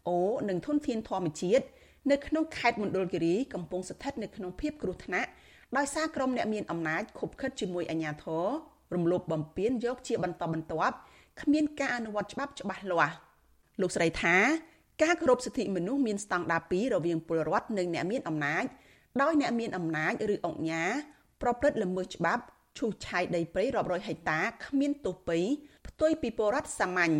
[0.07, 0.17] អូ
[0.49, 1.65] និងធនធានធម្មជាតិ
[2.11, 5.29] នៅក្នុងខេត្តមណ្ឌលគិរីកំពុងស្ថិតនៅក្នុងភាពគ្រោះថ្នាក់
[5.77, 8.45] ដោយសារក្រុមអ្នកមានអំណាចខុបខិតជាមួយអាជ្ញាធរ
[8.93, 10.95] រំលោភបំពានយកជាបន្តបន្ទាប់
[11.41, 13.15] គ្មានការអនុវត្តច្បាប់ច្បាស់លាស់
[13.81, 14.35] លោកស្រីថា
[15.03, 18.65] ការគោរពសិទ្ធិមនុស្សមានស្តង់ដារ2រវាងពលរដ្ឋនិងអ្នកមានអំណាច
[19.21, 20.91] ដោយអ្នកមានអំណាចឬអង្គការ
[21.41, 22.43] ប្រព្រឹត្តល្មើសច្បាប់
[22.77, 25.39] ឈូសឆាយដីព្រៃរាប់រយហិកតាគ្មានទោសពី
[25.87, 27.13] ផ្ទុយពីពលរដ្ឋសាមញ្ញ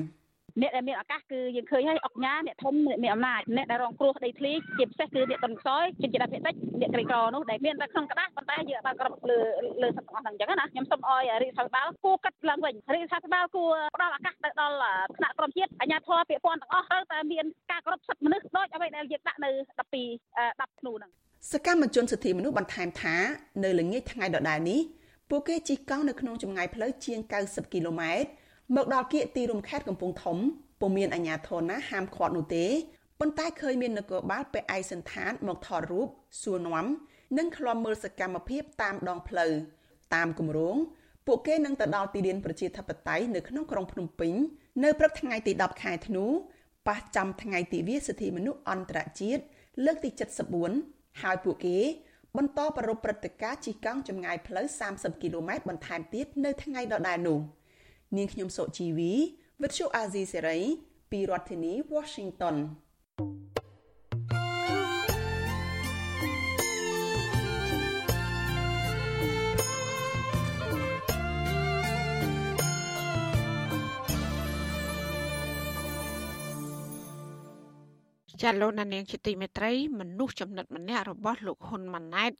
[0.61, 9.39] អ្នកដែលមានឱកាសគឺយើងឃើញហើយអុកញ៉ាអ្នកធំអ្នកមានអំណាចអ្នកដែលរងគ្រោះដីធ្លីជាពិសេសគឺអ្នកតុនខ្សោយជនជាតិភាគតិចអ្នកក្រីក្រនោះដែលមានតែក្នុងក្តារប៉ុន្តែយើងបានក្របលើ
[9.81, 14.77] លើសត្វទាំងអស់ហ្នឹងអញ្ចឹងណាខ្ញុំសូមអោយរាជរដ្ឋាភិបាលគួរកាត់ឡើងវិញរាជរដ្ឋាភិបាលគួរផ្ដល់ឱកាសទៅដល់
[15.17, 21.11] ថ្នាក់ក្រមជាតិអាជ្ញាធរពាក់ព័ន្ធទាំងអស់ត្រូវតែមានការគោរពសិទ្ធិមនុស្សដូចអ្វីដែលយើងដាក់នៅ12 10ធ្នូហ្នឹង
[21.51, 23.15] សកម្មជនសិទ្ធិមនុស្សបន្ថែមថា
[23.63, 24.81] នៅល្ងាចថ្ងៃដដែលនេះ
[25.29, 28.29] ពួកគេជិះកង់នៅក្នុងចម្ងាយផ្លូវជាង90គីឡូម៉ែត្រ
[28.73, 30.37] មកដល់គៀកទីរួមខេត្តកំពង់ធំ
[30.81, 32.65] ពុំមានអាជ្ញាធរណាហាមឃាត់នោះទេ
[33.19, 36.07] ប៉ុន្តែឃើញមាននគរបាលពាក់ឯកសន្តានមកថតរូប
[36.41, 36.85] សួរនាំ
[37.37, 39.51] និងឃ្លាំមើលសកម្មភាពតាមដងផ្លូវ
[40.15, 40.75] តាមគម្រោង
[41.27, 44.33] ពួកគេនឹងទៅដល់ទីលានប្រជាធិបតេយ្យនៅក្នុងក្រុងភ្នំពេញ
[44.83, 46.25] នៅព្រឹកថ្ងៃទី10ខែធ្នូ
[46.87, 49.43] ប៉ះចំថ្ងៃទិវាសិទ្ធិមនុស្សអន្តរជាតិ
[49.85, 50.09] លើកទី
[50.65, 51.77] 74ហើយពួកគេ
[52.37, 57.39] បន្តប្រពៃព្រឹត្តិការណ៍ជិះកង់ចម្ងាយផ្លូវ30គីឡូម៉ែត្របន្ថែមទៀតនៅថ្ងៃដដែលនោះ
[58.17, 59.13] នាងខ្ញុំសុជីវី
[59.61, 60.59] វិទ្យុអាស៊ីសេរី
[61.11, 62.55] ពីរដ្ឋធានី Washington
[78.41, 82.31] ចាលោកណានៀងជាទីមេត្រីមនុស្សចំណិតម្នាក់របស់លោកហ៊ុនម៉ាណែត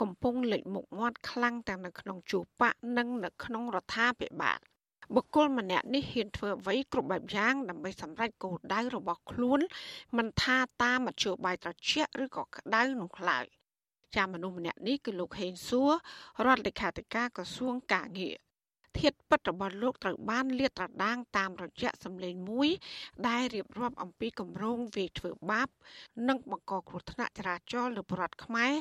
[0.00, 4.60] កំពុងលេចមុខមាត់ខ្លាំងទាំងនៅក្នុងជួបបកនិងនៅក្នុងរដ្ឋាភិបាល
[5.14, 9.60] បុគ្គលម្នាក់នេះហ៊ានធ្វើអ្វីគ្រប់បែបយ៉ាងដើម្បីសម្រេចគោលដៅរបស់ខ្លួន
[10.16, 13.46] មិនថាតាមមធ្យោបាយត្រជាក់ឬក៏ក្តៅនោះឡើយ
[14.16, 15.90] ចាមនុស្សម្នាក់នេះគឺលោកហេងសួរ
[16.46, 18.36] រដ្ឋលេខាធិការក្រសួងកាងារ
[18.98, 22.68] ធាតុពិតរបស់លោកត្រូវបានលាតត្រដាងតាមរយៈសម្លេងមួយ
[23.28, 25.68] ដែលរៀបរាប់អំពីគម្រោងវាយធ្វើបាប
[26.28, 28.72] និងបង្កគ្រោះថ្នាក់ចរាចរណ៍លើប្រជារដ្ឋខ្មែរ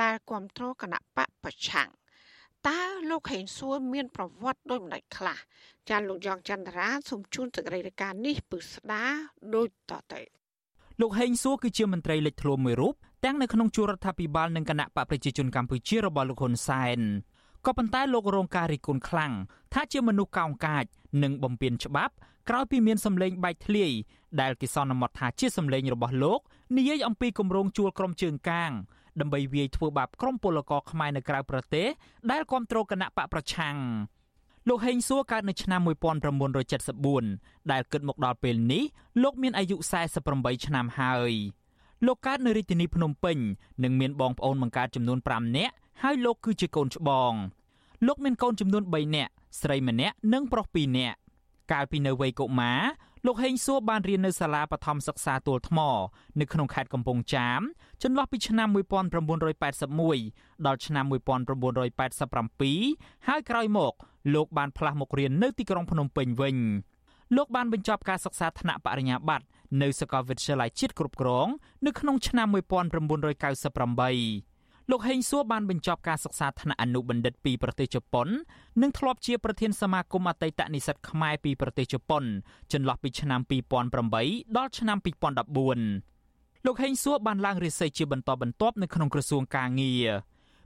[0.00, 1.88] ដែលគ្រប់គ្រងគណៈបកប្រឆាំង
[2.68, 5.38] តើលោកហេងសួរមានប្រវត្តិដូចម្ដេចខ្លះ
[5.90, 9.04] ចាលោកយ៉ងចន្ទរាសូមជូនសេចក្តីរាយការណ៍នេះពឹស្ដា
[9.54, 10.20] ដូចតទៅ
[11.00, 12.94] លោកហេងសួរគឺជាមន្ត្រីលេចធ្លោមួយរូប
[13.24, 17.00] ទាំងនៅក្នុងជួររដ្ឋាភិបាលនិងគណៈបកប្រជាជនកម្ពុជារបស់លោកហ៊ុនសែន
[17.66, 19.32] ក៏ប៉ុន្តែលោករងការរិះគន់ខ្លាំង
[19.72, 20.84] ថាជាមនុស្សកោងកាច
[21.22, 22.14] និងបំពានច្បាប់
[22.48, 23.92] ក្រោយពីមានសម្លេងបែកធ្លាយ
[24.40, 26.40] ដែលគេសន្មត់ថាជាសម្លេងរបស់លោក
[26.76, 28.70] និយាយអំពីគម្រោងជួលក្រុមជើងកាង
[29.20, 31.86] ដើម្បីវាយធ្វើបាបក្រុមពលករខ្មែរនៅក្រៅប្រទេស
[32.30, 33.76] ដែលគ្រប់គ្រងគណៈបកប្រឆាំង
[34.68, 35.80] លោកហេងសួរកើតនៅឆ្នាំ
[36.76, 38.84] 1974ដែលគិតមកដល់ពេលនេះ
[39.22, 39.76] លោកមានអាយុ
[40.20, 41.32] 48ឆ្នាំហើយ
[42.06, 43.38] លោកកើតនៅរាជធានីភ្នំពេញ
[43.82, 47.32] និងមានបងប្អូនបង្កើតចំនួន5នាក់ហើយលោកគឺជាកូនច្បង
[48.06, 51.16] លោកមានកូនចំនួន3នាក់ស្រីម្នាក់និងប្រុស2នាក់
[51.72, 52.80] កាលពីនៅវ័យកុមារ
[53.26, 55.78] លោកហេងសួរបានរៀននៅសាលាបឋមសិក្សាទួលថ្ម
[56.40, 57.60] នៅក្នុងខេត្តកំពង់ចាម
[58.02, 58.68] ចន្លោះពីឆ្នាំ
[59.46, 63.92] 1981ដល់ឆ្នាំ1987ហើយក្រោយមក
[64.34, 66.56] លោកបានផ្លាស់មករៀននៅទីក្រុងភ្នំពេញវិញ
[67.36, 69.44] លោកបានបញ្ចប់ការសិក្សាថ្នាក់បរិញ្ញាបត្រ
[69.82, 71.46] នៅសាកលវិទ្យាល័យជាតិគ្រប់គ្រង
[71.86, 72.56] នៅក្នុងឆ្នាំ1998
[74.90, 78.26] លោកហេងសួរបានបញ្ចប់ការសិក្សាថ្នាក់អនុបណ្ឌិតពីប្រទេសជប៉ុន
[78.82, 82.22] និងធ្លាប់ជាប្រធានសមាគមអតីតនិស្សិតខ្មែរពីប្រទេសជប៉ុន
[82.72, 83.40] ចន្លោះពីឆ្នាំ
[83.98, 86.11] 2008ដល់ឆ្នាំ2014
[86.66, 90.08] លោកហេងសួរបានឡើងរាសីជាបន្តបន្ទាប់នៅក្នុងក្រសួងកាងារ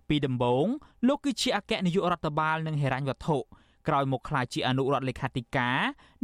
[0.08, 0.66] ពីដំបូង
[1.08, 3.36] លោកគឺជាអគ្គនាយករដ្ឋបាលនិងហិរញ្ញវត្ថុ
[3.88, 5.78] ក្រោយមកក្លាយជាអនុរដ្ឋលេខាធិការ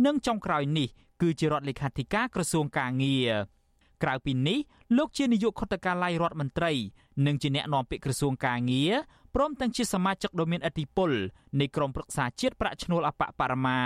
[0.06, 0.88] និងចុងក្រោយនេះ
[1.22, 3.30] គឺជារដ្ឋលេខាធិការក្រសួងកាងារ
[4.02, 4.58] ក្រៅពីនេះ
[4.96, 6.72] លោកជានាយកខុទ្ទកាល័យរដ្ឋមន្ត្រី
[7.26, 8.92] និងជាអ្នកនាំពាក្យក្រសួងកាងារ
[9.34, 11.10] ព្រមទាំងជាសមាជិកដ៏មានឥទ្ធិពល
[11.60, 13.80] នៃក្រុមប្រឹក្សាជាតិប្រាក់ឈ្នួលអបបរមា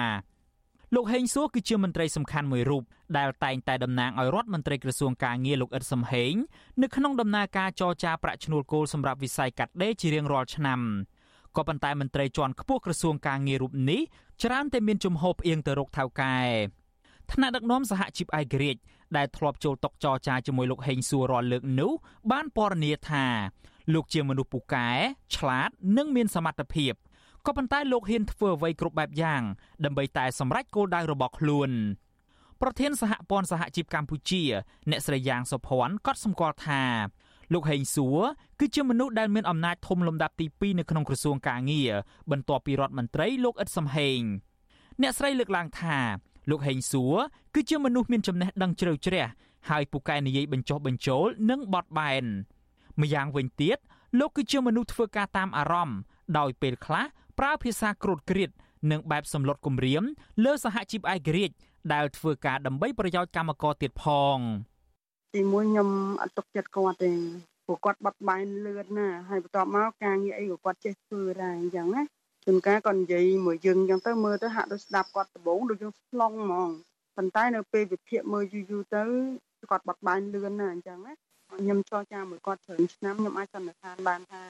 [0.95, 2.82] លោកហេងសួរគឺជាមន្ត្រីសំខាន់មួយរូប
[3.18, 6.34] ដែលតែងតែតំណាងឲ្យរដ្ឋមន្ត្រីក្រសួងកាងារលោកអ៊ិតសំហេង
[6.82, 10.80] នៅក្នុងដំណើរការចរចាប្រាក់ឈ្នួលគោលសម្រាប់វិស័យកាត់ដេរជារៀងរាល់ឆ្នាំ
[11.57, 14.01] ក៏ប៉ុន្តែមន្ត្រីជាន់ខ្ពស់ក្រសួងកាងាររូបនេះ
[14.43, 16.37] ច្រើនតែមានជំហរផ្អៀងទៅរកថៅកែ
[17.32, 18.80] ថ្នាក់ដឹកនាំសហជីពឯករាជ្យ
[19.16, 21.93] ដែលធ្លាប់ចូលតុចរចាជាមួយលោកហេងសួររាល់លើកនោះ
[22.30, 23.26] បានពណ៌នាថា
[23.95, 24.89] លោកជាមនុស្សពូកែ
[25.37, 26.93] ឆ្លាត និងមានសមត្ថភាព
[27.47, 29.42] ក៏ប៉ុន្តែលោកហ៊ានធ្វើអ្វីគ្រប់បែបយ៉ាង
[29.84, 31.70] ដើម្បីតែសម្រេចគោលដៅរបស់ខ្លួន
[32.62, 34.42] ប្រធានសហព័ន្ធសហជីពកម្ពុជា
[34.90, 36.82] អ្នកស្រីយ៉ាងសុភ័ណ្ឌក៏សម្គាល់ថា
[37.53, 38.20] លោកហេងសួរ
[38.61, 41.92] គឺជាមនុស្សដែលមានអំណាចធំលំដាប់ទី2នៅក្នុងក្រសួងកាងារ
[42.30, 44.20] បន្ទាប់ពីរដ្ឋមន្ត្រីលោកអ៊ិតសំហេង
[45.03, 45.97] អ្នកស្រីលើកឡើងថា
[46.51, 47.14] លោកហេងសួរ
[47.55, 49.26] គឺជាមនុស្សមានចំណេះដឹងជ្រៅជ្រះ
[49.70, 52.24] ហើយពូកែនិយាយបញ្ចុះបញ្ចូលនិងបត់បែន
[53.01, 53.78] ម្យ៉ាងវិញទៀត
[54.18, 55.99] លោកគឺជាមនុស្សធ្វើការតាមអារម្មណ៍
[56.38, 57.05] ដោយពេលខ្លះ
[57.39, 58.51] ប្រើភាសាក្រូតក្រៀត
[58.91, 60.03] និងបែបសម្លុតគំរាម
[60.45, 61.55] លើសហជីពឯករាជ្យ
[61.93, 64.05] ដែលធ្វើការដើម្បីប្រយោជន៍កម្មករទៀតផ
[64.37, 64.39] ង
[65.34, 65.89] ទីមួយខ្ញុំ
[66.22, 67.12] អត់ទុកចិត្តគាត់ទេ
[67.66, 72.03] ព្រោះគាត់បត់បែនលឿនណាហើយបន្ទាប់មកការងារអីក៏គាត់ចេះធ្វើដែរអញ្ចឹងណា
[72.45, 76.70] ជួនកាលគាត់និយាយមួយយើងអញ្ចឹងទៅមើលទៅហាក់ដូចស្ដាប់គាត់ដំបងដូចយើងស្លងហ្មង
[77.16, 79.03] ប៉ុន្តែនៅពេលវិភាគមើលយូរយូរទៅ
[79.70, 81.12] គាត់បត់បែនលឿនណាអញ្ចឹងណា
[81.51, 84.43] ខ្ញុំចរចាមួយគាត់ច្រើនឆ្នាំខ្ញុំអាចសន្និដ្ឋានបានថា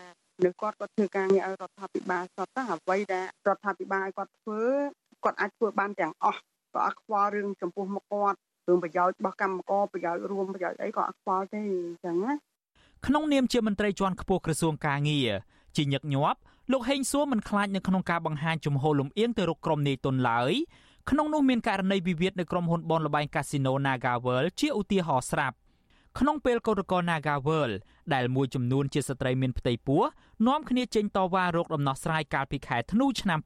[0.44, 4.62] នៅគាត់គាត់ធ្វើការងារឲ្យរដ្ឋាភិបាលសតទៅអ្វីដែលរដ្ឋាភិបាលឲ្យគាត់ធ្វើ
[5.24, 6.40] គាត់អាចធ្វើបានទាំងអស់
[6.74, 12.32] ក៏អត់ខ្វល់រឿងចំពោះមកគាត់រឿងប្រយោជន៍របស់កម្មករប្រយោជន៍រួមប្រយោជន៍អីក៏អត់ខ្វល់ទេអញ្ចឹងណា
[13.06, 15.28] ក្នុងនាមជាមន្ត្រីជាន់ខ្ពស់ក្រសួងកាងារ
[15.76, 16.38] ជាញឹកញាប់
[16.72, 20.52] លោកហេងសួរមិនខ្លាចនៅក្នុងការបង្ហាញជំហរលំអៀងទៅរកក្រុមនាយទុនឡើយ
[21.10, 25.56] ក្នុងនោះមានករណីវិវាទនៅក្រុមហ៊ុនបនលបែងកាស៊ីណូ Naga World ជាឧទាហរណ៍ស្រាប់
[26.20, 27.74] ក្នុងពេលកោតក្រ Naga World
[28.14, 30.02] ដែលមួយចំនួនជាស្ត្រីមានផ្ទៃពោះ
[30.46, 33.38] នាំគ្នាចេញតវ៉ារោគដំណោះស្រាយកាលពីខែធ្នូឆ្នាំ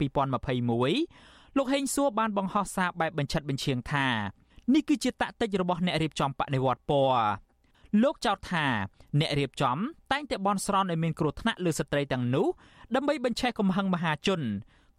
[0.98, 4.06] 2021លោកហេងសួរបានបង្ហោះសារបែបបញ្ឆិតបញ្ឈៀងថា
[4.74, 7.24] នេះគឺជាតាក់ទិចរបស់អ្នករៀបចំបដិវត្តពណ៌
[8.02, 8.66] លោកចោទថា
[9.20, 9.76] អ្នករៀបចំ
[10.12, 12.46] តែងតែបន់ស្រន់ឲ្យមានគ្រោះថ្នាក់លើស្ត្រីទាំងនោះ
[12.94, 14.40] ដើម្បីបញ្ឆេះកំហឹងមហាជន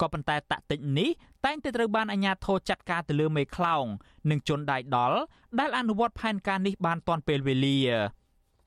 [0.01, 1.09] ក៏ប៉ុន្តែតាក់ទិចនេះ
[1.45, 3.85] តែងតែត្រូវបានអាជ្ញាធរចាត់ការទៅលើមេខ្លោង
[4.29, 5.19] និងជនដៃដល់
[5.59, 7.79] ដែលអនុវត្តផែនការនេះបានទាន់ពេលវេលា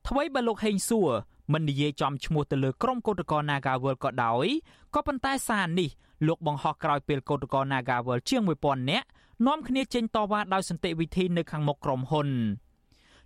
[0.09, 1.11] ថ្មីបើលោកហេងសួរ
[1.53, 4.47] មិននិយាយចំឈ្មោះទៅលើក្រុមកោតក្រ Nagawal ក៏ដោយ
[4.95, 5.91] ក៏ប៉ុន្តែសារនេះ
[6.27, 9.07] លោកបង្ហោះក្រោយពេលកោតក្រ Nagawal ជាង1000នាក់
[9.47, 12.29] នាំគ្នាចេញតវ៉ាដោយសន្តិវិធីនៅខាងមុខក្រុមហ៊ុន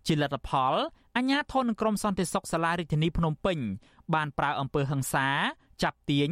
[0.07, 0.75] ជាលទ្ធផល
[1.17, 3.59] អាជ្ញាធរនឹងក្រុមសន្តិសុខសាលារាជធានីភ្នំពេញ
[4.15, 5.29] បានប្រើអំពើហិង្សា
[5.83, 6.31] ចាប់ទាញ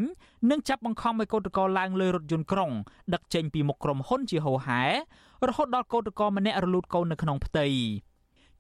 [0.51, 2.70] និងចាប់បង្ខំឲ្យកោតក្រឡើងលើរថយន្តក្រុង
[3.14, 4.82] ដឹកចេញពីមុខក្រុមហ៊ុនជាហូហែ
[5.49, 7.66] រហូតដល់កោតក្រម្នាក់រលូតកូននៅក្នុងផ្ទៃ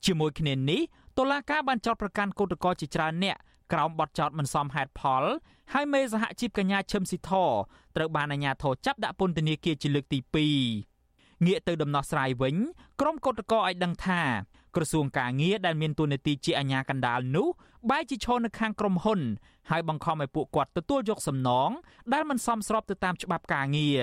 [0.04, 0.80] ជាមួយគ្នានេះ
[1.18, 3.36] តុលាការបានចោទប្រកាន់កោតក្រជាច្រើនអ្នក
[3.72, 5.24] ក្រោមបទចោទមិនសមហេតុផល
[5.72, 7.32] ហើយមេសហជីពកញ្ញាឈឹមស៊ីធ
[7.96, 10.18] ត្រូវបានអាជ្ញាធរចាប់ដាក់ពន្ធនាគារជាលើកទី
[10.84, 12.56] 2ងាកទៅដំណោះស្រាយវិញ
[13.00, 14.22] ក្រុមកោតក្រឲ្យដឹងថា
[14.76, 17.48] ក្រសួងការងារដែលមានតួនាទីជាអាជ្ញាកណ្ដាលនោះ
[17.90, 19.20] បែរជាឈរនៅខាងក្រុមហ៊ុន
[19.70, 21.70] ហើយបង្ខំឲ្យពួកគាត់ទទួលយកសំណង
[22.12, 24.02] ដែលមិនសមស្របទៅតាមច្បាប់ការងារ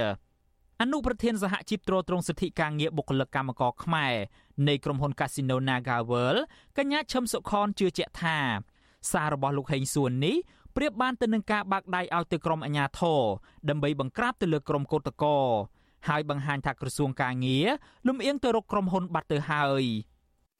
[0.81, 4.13] អនុប្រធានសហជីពត្រួតត្រងសិទ្ធិការងារបុគ្គលិកកម្មករខ្មែរ
[4.67, 6.41] នៃក្រុមហ៊ុន Casino Naga World
[6.77, 8.37] កញ្ញាឈឹមសុខនជឿជាក់ថា
[9.11, 10.35] សាររបស់លោកហេងសួននេះ
[10.75, 13.21] ប្រៀបបានទៅនឹងការបាក់ដៃឲ្យទៅក្រុមអាជ្ញាធរ
[13.69, 15.49] ដើម្បីបង្ក្រាបទៅលើក្រុមកោតក្រ
[16.07, 17.67] ហើយបង្ហាញថាក្រសួងការងារ
[18.07, 19.83] លំអៀងទៅរកក្រុមហ៊ុនបាត់ទៅហើយ។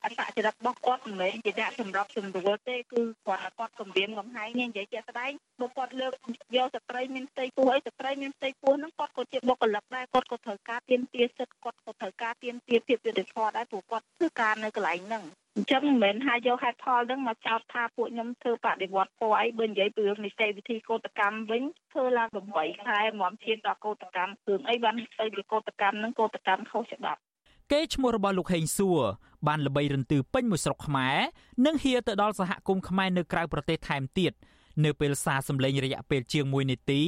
[0.04, 5.32] អត្តចរិតរបស់គាត់មិនមែនជាអ្នកសម្របសម្រួលទេគឺគាត់គាត់គម្រាមកំហែងនិយាយជាក់ស្ដែង
[5.62, 6.14] បើគាត់លើក
[6.56, 15.24] យកស្ត្រីមានផ្ទៃពោះអីស្ត្រីមានផ្ទៃពោះហ្នឹងគាត់ក៏ជាបុគ្គលិកដែរគាត់ក៏ត្រូវការទៀមទាសិទ្ធគាត់ក៏ត្រូវការទៀមទាភាពយុត្តិធម៌ដែរព្រោះគាត់ធ្វើការនៅកន្លែងហ្នឹង
[15.56, 27.20] អញ្ចឹងមិនមែនថាយកហេតុផលហ្នឹងមកចោទថាពួកខ្ញុំធ្វើបដិវត្តពណ៌អីបើនិយាយពីរឿងនីតិវិធីកោតកម្មវិញធ្វើឡើង8ខែមុំឈានដល់កោតកម្មរឿងអីបានទៅជាកោតកម្មហ្នឹងកោតកម្មខុសច្បាប់
[27.72, 29.02] កេរ្តិ៍ឈ្មោះរបស់លោកហេងសួរ
[29.48, 31.18] បានល្បីរន្ទឺពេញមួយស្រុកខ្មែរ
[31.66, 34.34] និងហៀទៅដល់សហគមន៍ខ្មែរនៅក្រៅប្រទេសថែមទៀត
[34.86, 37.02] នៅពេលសារសម្លេងរយៈពេលជាង1នាទី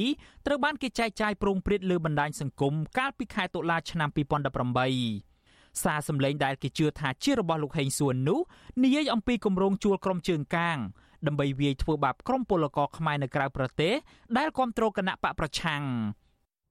[0.46, 8.40] ត្រូវបានគេចែកចាយប្រងព្រឹត្តលើបណ្ដាញសង្គមកាលពីខែតុលាឆ្នាំ2018សារសម្លេងដែលគេជឿថាជារបស់លោកហេងសួននោះ
[8.84, 10.78] និយាយអំពីគម្រោងជួលក្រុមជើងកាង
[11.26, 13.94] ដើម្បីវាយធ្វើបាបក្រុមពលករខ្មែរនៅក្រៅប្រទេស
[14.38, 15.82] ដែលគ្រប់គ្រងគណៈបកប្រឆាំង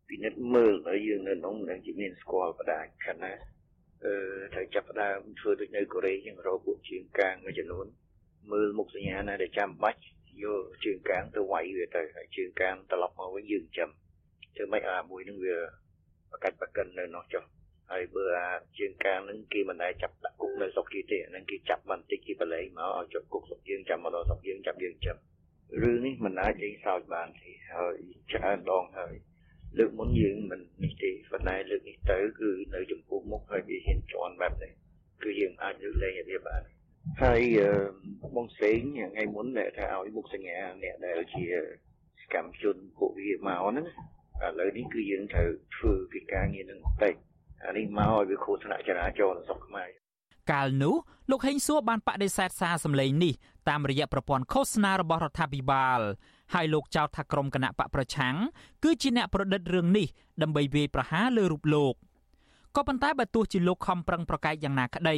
[0.10, 3.55] ពិនិត្យមើលហើយយើងនៅក្នុងនឹងជាមានស្គាល់បដាខណៈអឺ
[4.54, 7.86] ត្រូវចាប់ផ្ដើមធ្វើដូចនៅកូរ៉េចឹងរកពួកជាងកាងមួយចំនួន
[8.52, 10.00] មើលមុខសញ្ញាណាដែលចាំបាច់
[10.44, 13.90] យកជើងកាងទៅវាយវាទៅហើយជើងកាងត្រឡប់មកវិញយើងចាំ
[14.56, 15.56] ធ្វើម៉េចអាមួយនឹងវា
[16.32, 17.44] បកាច់បកិននៅនោះចុះ
[17.92, 25.18] ហើយបើអាជើងកាងនឹងគេមិនដែលចាប់ដាក់គុកនៅស្រុកគេទេអានឹងគេចាប់បន្តិចគេបលែងមកឲ្យជាប់គុកស្រុកយើងចាំមកដល់ស្រុកយើងចាប់យើងចាំ
[25.82, 27.98] រឿងនេះមិនអាចលេងសើចបានទេហើយ
[28.32, 29.14] ច្រើនដងហើយ
[29.78, 34.72] លើកមុនយើងមិននេះទេប៉ុន្តែលើកនេះទៅគឺនៅចំពោះមុខហើយវាហ៊ានជន់បែបនេះ
[35.24, 36.62] គឺយើងអាចលើកលែងវាបាន
[37.24, 37.42] ហើយ
[38.36, 41.46] បងសេងថ្ងៃមុនដែលថាឲ្យមុខសញ្ញាអ្នកដែលជា
[42.22, 43.88] សកម្មជនពួកវាមកហ្នឹង
[44.44, 47.14] ឥឡូវនេះគឺយើងត្រូវធ្វើកិច្ចការងារនឹងបន្តិច
[47.66, 49.90] អានេះមកឲ្យវាគ្រោះថ្នាក់ចរាចរណ៍នៅស្រុកខ្មែរ
[50.52, 50.96] កាលនោះ
[51.32, 53.34] លោកហេងសួរបានបដិសេធសារសម្លេងនេះ
[53.70, 56.02] តាមរយៈប្រព័ន្ធឃោសនារបស់រដ្ឋាភិបាល
[56.54, 58.36] ហើយលោកចោទថាក្រុមគណៈបកប្រឆាំង
[58.84, 60.08] គឺជាអ្នកប្រឌិតរឿងនេះ
[60.42, 61.94] ដើម្បីវាយប្រហារលើរូបលោក
[62.76, 65.18] ក៏ប៉ុន្តែបើទោះជាលោកខំប្រឹងប្រកែកយ៉ាងណាក្តី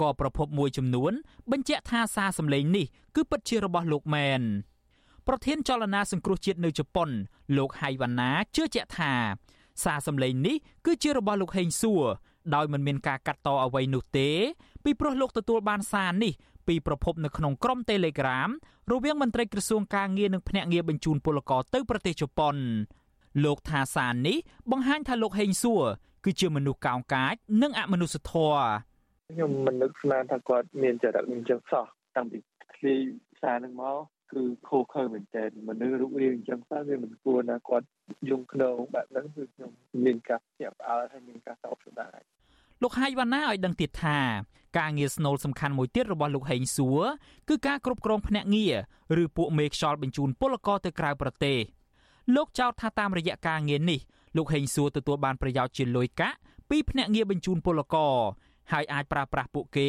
[0.00, 1.12] ក៏ប្រភពមួយចំនួន
[1.50, 4.42] បញ្ជាក់ថាសារសម្លេងនេះគឺពិតជារបស់លោកមែន
[5.26, 7.08] ប្រធានចលនាសង្គ្រោះជាតិនៅជប៉ុន
[7.56, 9.12] លោកហៃវ៉ាណាជឿជាក់ថា
[9.84, 10.56] សារសម្លេងនេះ
[10.86, 12.04] គឺជារបស់លោកហេងសួរ
[12.54, 14.30] ដោយមិនមានការកាត់តអ្វីនោះទេ
[14.84, 16.32] ពីព្រោះលោកទទួលបានសារនេះ
[16.68, 18.50] ពីប្រភពនៅក្នុងក្រុម Telegram
[18.92, 22.56] រវាងមន្ត្រីក្រសួងការងារនិងភ្នាក់ងារបញ្ជូនពលករទៅប្រទេសជប៉ុន
[23.44, 24.36] លោកថាសារនេះ
[24.70, 25.82] បង្ហាញថាលោកហេងសួរ
[26.24, 28.62] គឺជាមនុស្សកោងកាច និងអមនុស្សធម៌
[29.30, 31.84] ខ្ញុំមិននឹកស្មានថាគាត់មានចរិតអញ្ចឹងសោះ
[32.16, 32.38] តាំងពី
[32.74, 32.94] ឃ្លី
[33.42, 33.98] សារនឹងមក
[34.32, 37.86] គឺខូខើមែនតើមនុស្សរូបរាងអញ្ចឹងតើវាមិនគួរណាគាត់
[38.30, 39.70] យំខ្នងបែបហ្នឹងគឺខ្ញុំ
[40.04, 42.20] មានការភ្ញាក់ផ្អើលហើយមានការសោកស្ដាយ
[42.82, 44.18] លោកហៃវ៉ាណាឲ្យដឹងទៀតថា
[44.78, 47.02] ការងារស្នូលសំខាន់មួយទៀតរបស់លោកហេងសួរ
[47.48, 48.74] គឺការគ្រប់គ្រងភ្នាក់ងារ
[49.22, 51.58] ឬពួកមេខ្យល់បញ្ជូនពលករទៅក្រៅប្រទេស
[52.36, 54.00] លោកចោទថាតាមរយៈការងារនេះ
[54.36, 56.36] លោកហេងសួរទទួលបានប្រយោជន៍ជាលុយកាក់
[56.70, 58.14] ពីភ្នាក់ងារបញ្ជូនពលករ
[58.72, 59.88] ហើយអាចប្រើប្រាស់ពួកគេ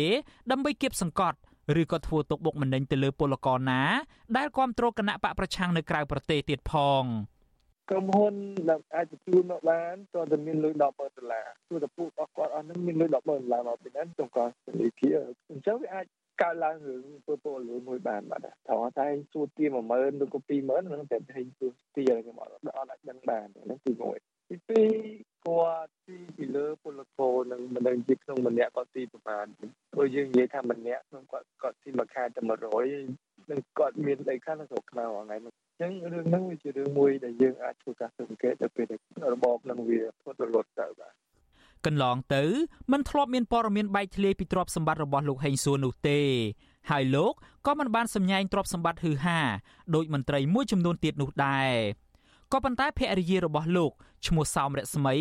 [0.51, 1.37] ដើម្បីគៀបសង្កត់
[1.81, 3.81] ឬក៏ធ្វើទុកបុកម្នេញទៅលើពលករណា
[4.37, 7.03] ដែលគ្រប់គ្រងគណៈបកប្រឆាំងនៅក្រៅប្រទេសទៀតផង។
[7.89, 8.33] ក្រុមហ៊ុន
[8.69, 10.89] ដែលអាចបញ្ជូនមកបានក៏តែមានលុយ100000ដុ
[11.23, 15.17] ល្លារព្រោះតែពួករបស់គាត់អស់ហ្នឹងមានលុយ100000ដុល្លារមកពីហ្នឹងក្នុងកធនាគារ
[15.51, 16.05] អញ្ចឹងវាអាច
[16.41, 24.17] កើតឡើងរឿងពលពលលួយមួយបានបាទថតតែសួរទា10000ឬក៏20000ហ្នឹងតែតែសួរទាខ្ញុំអត់អត់អាចដឹងបានហ្នឹងគឺមួយ
[24.49, 24.89] ទីពីរ
[25.45, 29.45] គាត់ទីពីលើពលករនឹងមិនដឹងជាក្នុងម្នាក់គាត់ទីប្រហែល
[29.93, 32.41] ព្រោះយើងនិយាយថាម្នាក់ក្នុងគាត់គាត់ទីមួយខែតែ
[32.87, 38.99] 100នឹងគាត់មានអីខ្លះនៅស្រុកខ្មែរថ្ងៃហ្នឹងអញ្ចឹងរឿងហ្នឹងវាជារឿងមួយដែលយើងអាចធ្វើការសង្កេតដល់ពេលដែល
[39.33, 41.13] របបនឹងវាធ្វើទៅលត់ទៅបាទ
[41.85, 42.43] កន្លងទៅ
[42.91, 46.19] มันធ្លាប់មានព័ត៌មានបែកធ្លាយពីទ្រព្យសម្បត្តិរបស់លោកហេងសួរនោះទេ
[46.91, 47.33] ហើយលោក
[47.67, 49.39] ក៏មិនបានសម្ញែងទ្រព្យសម្បត្តិហឺហា
[49.95, 51.73] ដោយមន្ត្រីមួយចំនួនទៀតនោះដែរ
[52.53, 53.91] ក៏ប៉ុន្តែភរិយារបស់លោក
[54.27, 55.15] ឈ្មោះសោមរស្មី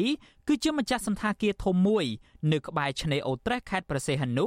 [0.48, 2.04] គឺជាម្ចាស់សន្តាគារធំមួយ
[2.52, 4.46] នៅក្បែរឆ្នេរអូត្រេសខេត្តព្រះសីហនុ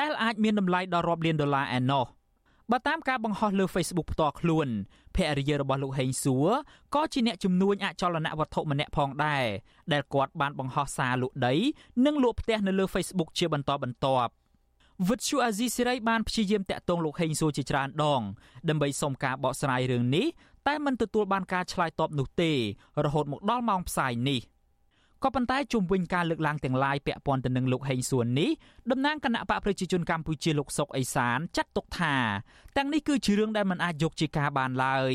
[0.00, 2.04] ដែលអាចមានតម្លៃដល់រាប់លានដុល្លារឯណោះ។
[2.72, 4.68] បើតាមការបង្ហោះលើ Facebook ផ្ទាល់ខ្លួន
[5.16, 6.48] ភរិយារបស់លោកហេងសួរ
[6.94, 9.44] ក៏ជាអ្នកជំនួញអចលនវត្ថុម្នាក់ផងដែរ
[9.92, 11.54] ដែលគាត់បានបង្ហោះសារលក់ដី
[12.06, 14.32] និងលក់ផ្ទះនៅលើ Facebook ជាបន្តបន្ទាប់
[15.08, 18.22] វិទ្យុអាស៊ីសេរីបានព្យាយាមតាក់ទងលោកហេងសួរជាច្រើនដង
[18.68, 20.26] ដើម្បីសុំការបកស្រាយរឿងនេះ
[20.66, 22.52] តែមិនទទួលបានការឆ្លើយតបនោះទេ
[23.04, 24.40] រហូតមកដល់ម៉ោងផ្សាយនេះ
[25.24, 28.50] ក៏ប៉ុន្តែជុំវិញការលើកឡើងទាំងឡាយពាក់ព័ន្ធទៅនឹងលោកហេងសួននេះ
[28.90, 32.14] តំណាងគណៈបកប្រជាជនកម្ពុជាលោកសុកអេសានចាត់ទុកថា
[32.76, 35.14] ទាំងនេះគឺជារឿងដែលមិនអាចយកជាការបានឡើយ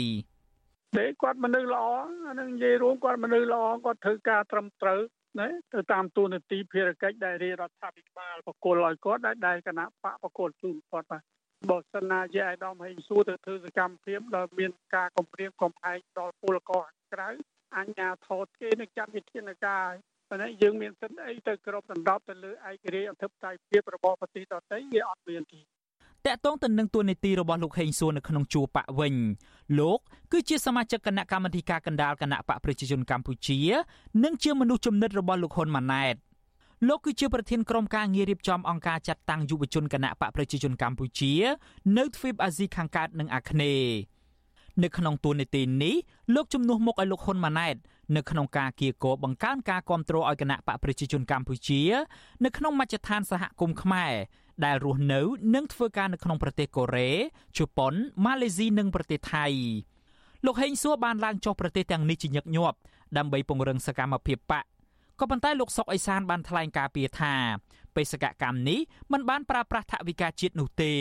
[0.97, 1.85] ទេគាត់មនុស្សល្អ
[2.27, 4.99] អានឹងនិយាយរួមគាត់មនុស្សល្អគាត់ធ្វើការត្រឹមត្រូវ
[5.39, 11.23] ណាទៅតាមទូនាទីភារកិច្ចដែលរាជរដ្ឋាភិបាលបកគលឲ្យគាត់ដែលដែលគណៈបកបកគលជូនគាត់បាទ
[11.69, 16.83] បើសិនណាជាអាយដាមហេងសួរទៅធ្វើសកម្មភាពដែលមានការគំរាមកំហែងដល់ពលករ
[17.13, 17.29] ក្រៅ
[17.75, 19.87] អញ្ញាធតគេនឹងចាត់វិធានការ
[20.29, 29.15] ប៉ុន្តែយើងមានសិទ្ធិអីទៅគ្រប់ដណ្ដប់ទៅលើឯករាជ្យអធិបតេយ្យភាពរបស់ប្រទេសដទៃវាអត់មានទេតកតងទៅនឹងទួនាទីរបស់លោកហេងសួរនៅក្នុងជួរបកវិញ
[29.79, 29.99] លោក
[30.31, 33.59] គឺជាសមាជិកគណៈកម្មាធិការកណ្ដាលគណៈបកប្រជាជនកម្ពុជា
[34.23, 36.15] និងជាមនុស្សចំណិតរបស់លោកហ៊ុនម៉ាណែត
[36.87, 41.33] លោកគឺជាប្រធានក្រុមការងាររៀបចំអង្គការចាត់តាំងយុវជនគណៈបកប្រជាជនកម្ពុជា
[41.97, 44.16] នៅទ្វីបអាស៊ីខាងកើតនិងអាគ្នេយ៍
[44.83, 45.95] នៅក្នុងទួនាទីនេះ
[46.35, 47.75] លោកជំនួសមុខឲ្យលោកហ៊ុនម៉ាណែត
[48.15, 51.81] នៅក្នុងការគៀកោបង្កើនការគ្រប់គ្រងឲ្យគណៈបកប្រជាជនកម្ពុជា
[52.45, 54.13] នៅក្នុងមជ្ឈដ្ឋានសហគមន៍ខ្មែរ
[54.65, 55.21] ដែលរស់នៅ
[55.55, 57.09] និងធ្វើការនៅក្នុងប្រទេសកូរ៉េ
[57.57, 57.93] ជប៉ុន
[58.25, 59.45] ម៉ាឡេស៊ីនិងប្រទេសថៃ
[60.45, 62.77] លោកហេងសួរបានឡើងចុះប្រទេសទាំងនេះជាញឹកញាប់
[63.17, 64.63] ដើម្បីពង្រឹងសកម្មភាពបក
[65.19, 67.33] ក៏ប៉ុន្តែលោកសុកអេសានបានថ្លែងការពីថា
[67.95, 68.79] បេសកកម្មនេះ
[69.11, 70.93] មិនបានប្រើប្រាស់ថវិកាជាតិនោះទេ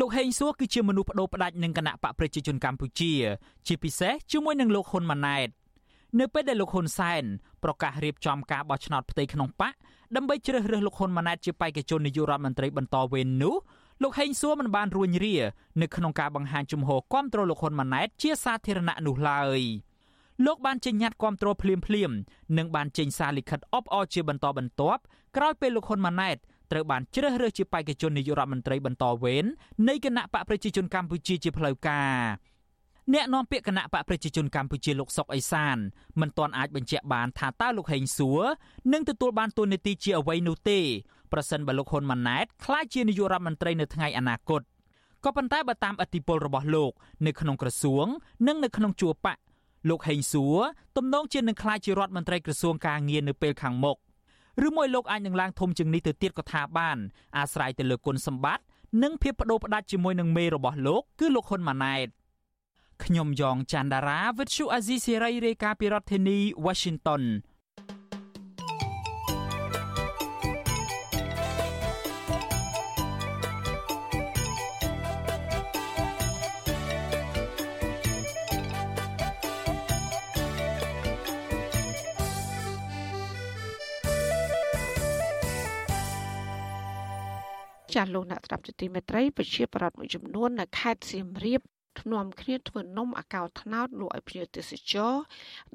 [0.00, 3.12] លោកហេងសួរគឺជាមនុស្សបដូរផ្ដាច់នឹងគណៈបកប្រជាជនកម្ពុជា
[3.66, 5.48] ជាពិសេសជាមួយនឹងលោកហ៊ុនម៉ាណែត
[6.20, 7.22] នៅពេលដែលលោកហ៊ុនសែន
[7.64, 9.74] ប្រកាសរៀបចំការបោះឆ្នោតផ្ទៃក្នុងបក
[10.16, 13.54] ដើម្បីជ្រើសរើសលោកហ៊ុនម៉ាណែតជាបេក្ខជននាយករដ្ឋមន្ត្រីបន្តវេននោះ
[14.02, 15.36] លោកហេងសួរមិនបានរួញរា
[15.82, 19.60] នៅក្នុងការបង្ហាញជំហរគាំទ្រលោកហ៊ុនម៉ាណែតជាសាធារណៈនោះឡើយ
[20.46, 22.10] លោកបានចេញញត្តិគាំទ្រភ្លាមភ្លាម
[22.58, 25.00] និងបានចេញសារលិខិតអបអរជាបន្តបន្ទាប់
[25.36, 26.36] ក្រោយពេលលោកហ៊ុនម៉ាណែត
[26.70, 29.44] ត្រូវបានជ្រើសរើសជាបេក្ខជននាយករដ្ឋមន្ត្រីបន្តវេន
[29.88, 32.16] នៃគណៈបកប្រជាជនកម្ពុជាជាផ្លូវការ
[33.14, 35.76] អ្នកនាំពាក្យគណៈបកប្រជាជនកម្ពុជាលោកសុកអេសាន
[36.20, 38.42] មិនទាន់អាចបញ្ជាក់បានថាតើលោកហេងសួរ
[38.92, 40.80] នឹងទទួលបានតួនាទីជាអ្វីនោះទេ
[41.32, 44.62] ប្រសិនបើលោកហ៊ុនម៉ាណែតក្លាយជានាយករដ្ឋមន្ត្រីនៅថ្ងៃអនាគត
[45.24, 46.92] ក៏ប៉ុន្តែបើតាមអធិបុលរបស់លោក
[47.26, 48.06] នៅក្នុងក្រសួង
[48.46, 49.36] និងនៅក្នុងជួរបក
[49.88, 50.58] លោកហេងសួរ
[50.96, 53.96] ទំនងជានឹងក្លាយជារដ្ឋមន្ត្រីក្រសួងការងារនៅពេលខាងមុខ
[54.66, 56.98] ឬមួយលោកអាចនឹងឡើងធំជាងនេះទៅទៀតក៏ថាបាន
[57.36, 58.64] អាស្រ័យទៅលើគុណសម្បត្តិ
[59.02, 62.08] និងភាពបដូរផ្ដាច់ជាមួយនឹងមេរបស់លោកគឺលោកហ៊ុនម៉ាណែត
[63.04, 67.22] ខ្ញុំយ៉ងច័ន្ទដារាវិទ្យុអាស៊ីសេរីរាយការណ៍ពីរដ្ឋធានី Washington
[87.96, 91.60] ចាស់លោកអ្នកស្ដាប់ជាទីមេត្រីប្រជាប្រដ្ឋមួយចំនួននៅខេត្តសៀមរាប
[92.00, 95.14] ធ្នំគ្នាធ្វើនំអាកោត្នោតលក់ឲ្យភ្ញៀវទេសចរ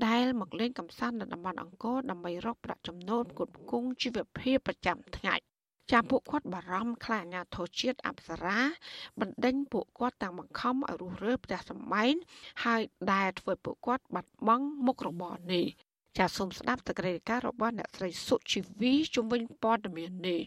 [0.06, 5.36] ដែលមកលេងកម្សាន្តនៅតំបន់អង្គរដើម្បីរកប្រាក់ចំណូលគ្រប់គង់ជីវភាពប្រចាំថ្ងៃ
[5.92, 8.60] ចាពួកគាត់បារម្ភខ្លាចអាញាធរជាតិអប្សរា
[9.20, 12.14] បណ្ដេញពួកគាត់តាំងបង្ខំឲ្យរុះរើផ្ទះសម្បែង
[12.66, 12.82] ហើយ
[13.14, 15.66] ដែលធ្វើពួកគាត់បាត់បង់មុខរបរនេះ
[16.18, 20.42] ចាសូមស្ដាប់តក្រិការរបស់អ្នកស្រីសុជីវីជំនាញព័ត៌មាននេះ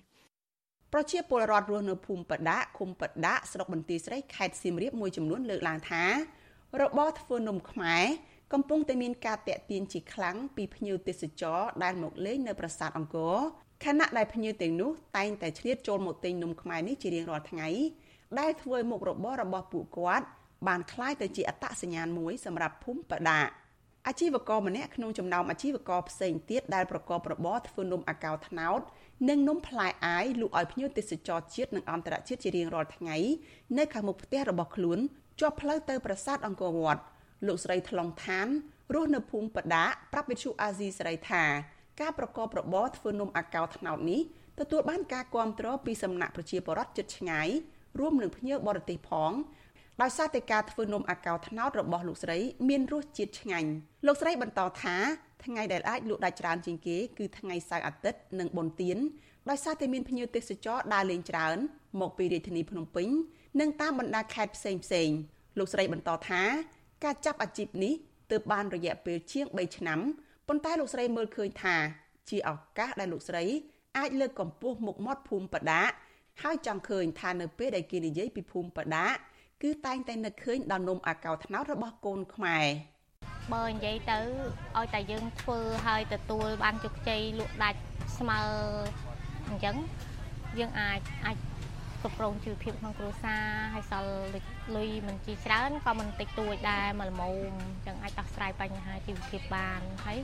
[0.93, 6.03] ប្រជាពលរដ្ឋរស់នៅភូមិបដាឃុំបដាស្រុកបន្ទាយស្រីខេត្តសៀមរាបមួយចំនួនលើកឡើងថា
[6.81, 8.05] របរធ្វើនំខ្មែរ
[8.53, 13.37] កំពុងតែមានការតាក់ទាញជាខ្លាំងពីភ្ញៀវទេសចរដែលមកលេងនៅប្រាសាទអង្គរ
[13.85, 17.67] ខណៈដែលភ្ញៀវទាំងនោះតែងតែឆ្លៀតចូលមកទិញនំខ្មែរនេះជារៀងរាល់ថ្ងៃ
[18.39, 20.25] ដែលធ្វើមុខរបររបស់ពួកគាត់
[20.67, 23.41] បានคล้ายទៅជាអត្តសញ្ញាណមួយសម្រាប់ភូមិបដា
[24.07, 28.81] អាជីវករម្នាក់ក្នុងចំណោមអាជីវករផ្សេងទៀតដែលប្រកបរបរធ្វើនំអាកោត្នោត
[29.28, 33.16] និងនំផ្លែអាយលក់ឲ្យភ្ញៀវទេសចរជាតិនិងអន្តរជាតិជារៀងរាល់ថ្ងៃ
[33.78, 34.98] នៅខាងមុខផ្ទះរបស់ខ្លួន
[35.40, 37.02] ជាប់ផ្លូវទៅប្រាសាទអង្គរវត្ត
[37.46, 38.48] លោកស្រីថ្លុងឋាន
[38.94, 41.44] រស់នៅភូមិបដាប្រាប់វិទ្យុអាស៊ីសេរីថា
[42.00, 44.20] ការប្រកបរបរធ្វើនំអាកោត្នោតនេះ
[44.60, 47.48] ទទួលបានការគាំទ្រពីសំណាក់ប្រជាពលរដ្ឋជិតឆ្ងាយ
[47.98, 49.32] រួមនឹងភ្ញៀវបរទេសផង
[50.02, 52.38] ដោយសារតែការធ្វើនំអាកោត្នោតរបស់លោកស្រី
[52.68, 53.70] មានរសជាតិឆ្ងាញ់
[54.06, 54.96] លោកស្រីបន្តថា
[55.44, 58.98] ថ្ងៃដែលអាចលក់ដាច់ច្រើនជាងគេគឺថ្ងៃសៅរ៍អាទិត្យនិងបុណ្យទាន
[59.50, 61.56] ដោយសារតែមានភ្ញៀវទេសចរដើរលេងច្រើន
[62.00, 63.08] មកពីរាជធានីភ្នំពេញ
[63.60, 65.08] និងតាមបណ្ដាខេត្តផ្សេងផ្សេង
[65.58, 66.42] លោកស្រីបន្តថា
[67.04, 67.94] ការចាប់អាជីពនេះ
[68.30, 70.00] ទើបបានរយៈពេលជាង3ឆ្នាំ
[70.48, 71.76] ប៉ុន្តែលោកស្រីមើលឃើញថា
[72.30, 73.44] ជាឱកាសដែលលោកស្រី
[73.98, 75.82] អាចលើកកម្ពស់មុខមាត់ភូមិបដា
[76.42, 79.06] ហើយចង់ឃើញថានៅពេលដែលគេនិយាយពីភូមិបដា
[79.62, 82.66] គឺតែងតែនឹកឃើញដល់នំអាកោត្នោតរបស់កូនខ្មែរ
[83.52, 84.18] បើនិយាយទៅ
[84.78, 87.80] ឲ្យតែយើងធ្វើឲ្យទទួលបានជោគជ័យលក់ដាច់
[88.18, 88.40] ស្មើ
[89.48, 89.76] អញ្ចឹង
[90.58, 91.36] យើងអាចអាច
[92.02, 94.14] គ្រប់គ្រងជីវភាពក្នុងគ្រួសារហើយសល់
[94.76, 97.52] លុយមិនជីច្រើនក៏មិនតិចតួចដែរមកល្មម
[97.86, 100.18] ចឹងអាចដោះស្រាយបញ្ហាជីវភាពបានហើយ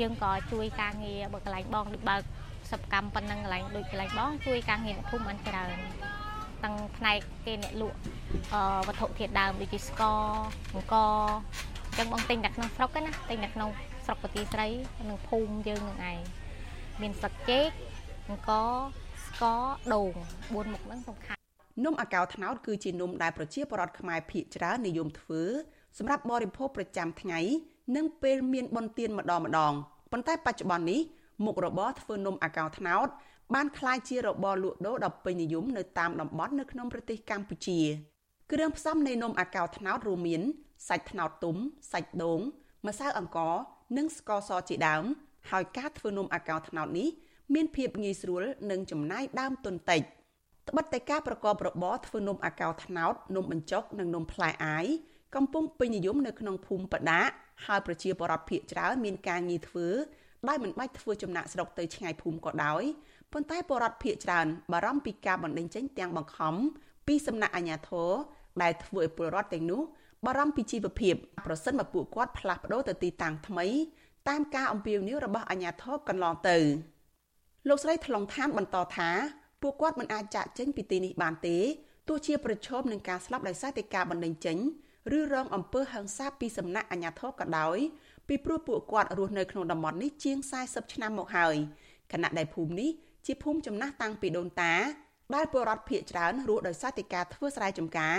[0.00, 2.22] យើងក៏ជួយការងារបើកន្លែងបងដូចបើក
[2.70, 5.76] សកម្មប៉ុណ្ណឹងកន្លែងដូចកន្លែងបងជួយការងារអ្នកភូមិបានច្រើន
[6.64, 7.98] ទាំងផ្នែកគេអ្នកលក់
[8.86, 10.20] វត្ថុធាតុដើមដូចជាស្ករ
[10.74, 13.70] អង្គអញ្ចឹងបងទិញតែក្នុងស្រុកណាទិញតែក្នុង
[14.04, 14.68] ស្រុកពទាស្រី
[15.08, 16.20] និងភូមិយើងនឹងឯង
[17.00, 17.68] មានស្លឹកចេក
[18.28, 18.50] អង្គ
[19.26, 19.62] ស្ករ
[19.92, 21.40] ដូង4មុខហ្នឹងសំខាន់
[21.84, 25.42] នំអាកោត្នោតគឺជានំដែលប្រជាពលរដ្ឋខ្មែរភាគច្រើននិយមធ្វើ
[25.98, 27.40] សម្រាប់បរិភោគប្រចាំថ្ងៃ
[27.96, 29.72] និងពេលមានបុណ្យទានម្ដងម្ដង
[30.12, 31.00] ប៉ុន្តែបច្ចុប្បន្ននេះ
[31.44, 33.08] មុខរបរធ្វើនំអាកោត្នោត
[33.54, 37.80] បានក្លាយជារបរលក់ដូរដ៏ពេញនិយមនៅតាមតំបន់នៅក្នុងប្រទេសកម្ពុជា
[38.52, 40.42] គ្រឿងផ្សំនៃនំអាកោត្នោតរួមមាន
[40.88, 41.56] សាច់ត្នោតទុំ
[41.92, 42.40] សាច់ដូង
[42.86, 43.54] ម្សៅអង្ករ
[43.96, 45.04] និងស្ករសជាដើម
[45.50, 47.08] ហើយការធ្វើនំអាកោត្នោតនេះ
[47.54, 50.02] មានភាពងាយស្រួលនិងចំណាយដើមទុនតិច
[50.68, 54.86] ត្បិតតែការប្រកបរបរធ្វើនំអាកោត្នោតនំបញ្ចុកនិងនំផ្លែអាយ
[55.34, 57.22] កំពុងពេញនិយមនៅក្នុងភូមិបដា
[57.66, 59.88] ហើយប្រជាពលរដ្ឋភាគច្រើនមានការងារធ្វើ
[60.48, 62.82] ដោយមិនបាច់ធ្វើចំណាក់ស្រុកទៅឆ្ងាយភូមិក៏ដោយ
[63.32, 66.54] ប៉ុន្តែពលរដ្ឋភាគច្រើនបារម្ភពីការបណ្តេញចេញទាំងបង្ខំ
[67.06, 68.10] ពីសំណាក់អាជ្ញាធរ
[68.62, 69.82] ដែលធ្វើឲ្យពលរដ្ឋទាំងនោះ
[70.26, 71.14] បារម្ភពីជីវភាព
[71.46, 73.66] ប្រសិនបើពួកគាត់ផ្លាស់ប្ដូរទៅទីតាំងថ្មី
[74.28, 76.56] តាមការអំពាវនាវរបស់អាជ្ញាធរកន្លងទៅ
[77.68, 79.10] លោកស្រីថ្លុងឋានបន្តថា
[79.62, 81.58] ពួកគាត់មិនអាចចាក់ចេញពីទីនេះបានទេ
[82.08, 84.58] ទោះជាប្រឈមនឹងការស្លាប់ដោយសារតែការបណ្តេញចេញ
[85.18, 87.78] ឬរងអំពើហិង្សាពីសំណាក់អាជ្ញាធរក៏ដោយ
[88.28, 91.56] ពីព្រោះពួកគាត់រស់នៅក្នុងតំបន់នេះជាង40ឆ្នាំមកហើយ
[92.12, 92.90] ខណៈដែលភូមិនេះ
[93.26, 94.74] ជាភូមិចំណាស់តាំងពីដូនតា
[95.34, 98.16] ដែលពលរដ្ឋភៀសច្រើនរស់ដោយសារតែការធ្វើស្រែចម្ការ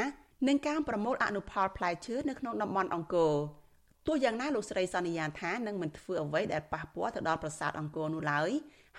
[0.48, 3.34] និងការប្រមូលអនុផលផ្លែឈើនៅក្នុងតំបន់អង្គរ
[4.08, 8.50] ទោះយ៉ាងណាលោកស្រីសន្យាថានឹងមិនធ្វើអ្វីដែលប៉ះពាល់ទៅដល់ប្រាសាទអង្គរនោះឡើយ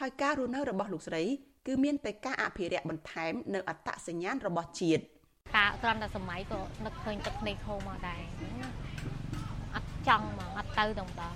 [0.01, 1.23] ហើយការរស់នៅរបស់លោកស្រី
[1.67, 5.03] គឺមានតែការអភិរក្សបន្ថែមនៅអត្តសញ្ញាណរបស់ជាតិ
[5.57, 8.23] ការត្រង់តែសម័យក៏នឹកឃើញទឹកភ្នែកហូរមកដែរ
[9.75, 11.35] អត់ចង់មកអត់ទៅតែម្ដង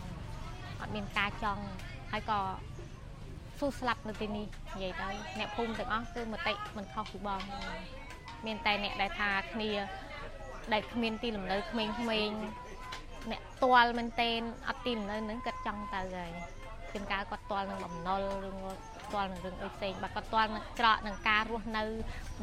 [0.81, 1.63] អត់មានការចង់
[2.13, 2.41] ហើយក៏
[3.59, 7.43] ស៊ូស្លាប់នៅទីនេះនិយាយទៅអ្នកភូមិទាំងអស់គឺមតិមិនខុសពីបង
[8.47, 9.71] មានតែអ្នកដែលថាគ្នា
[10.73, 11.95] ដែលគ្មានទីលំនៅក្មេងៗ
[13.31, 16.33] អ្នកទាល់មែនតែនអត់ទីលំនៅនឹងគាត់ចង់ទៅហើយ
[16.93, 18.51] ជាងការគាត់ទាល់នឹងបំណុលឬ
[19.13, 21.83] ទាល់នឹងរឿងអីផ្សេងបើគាត់ទាល់នឹងច្រកនឹងការរស់នៅ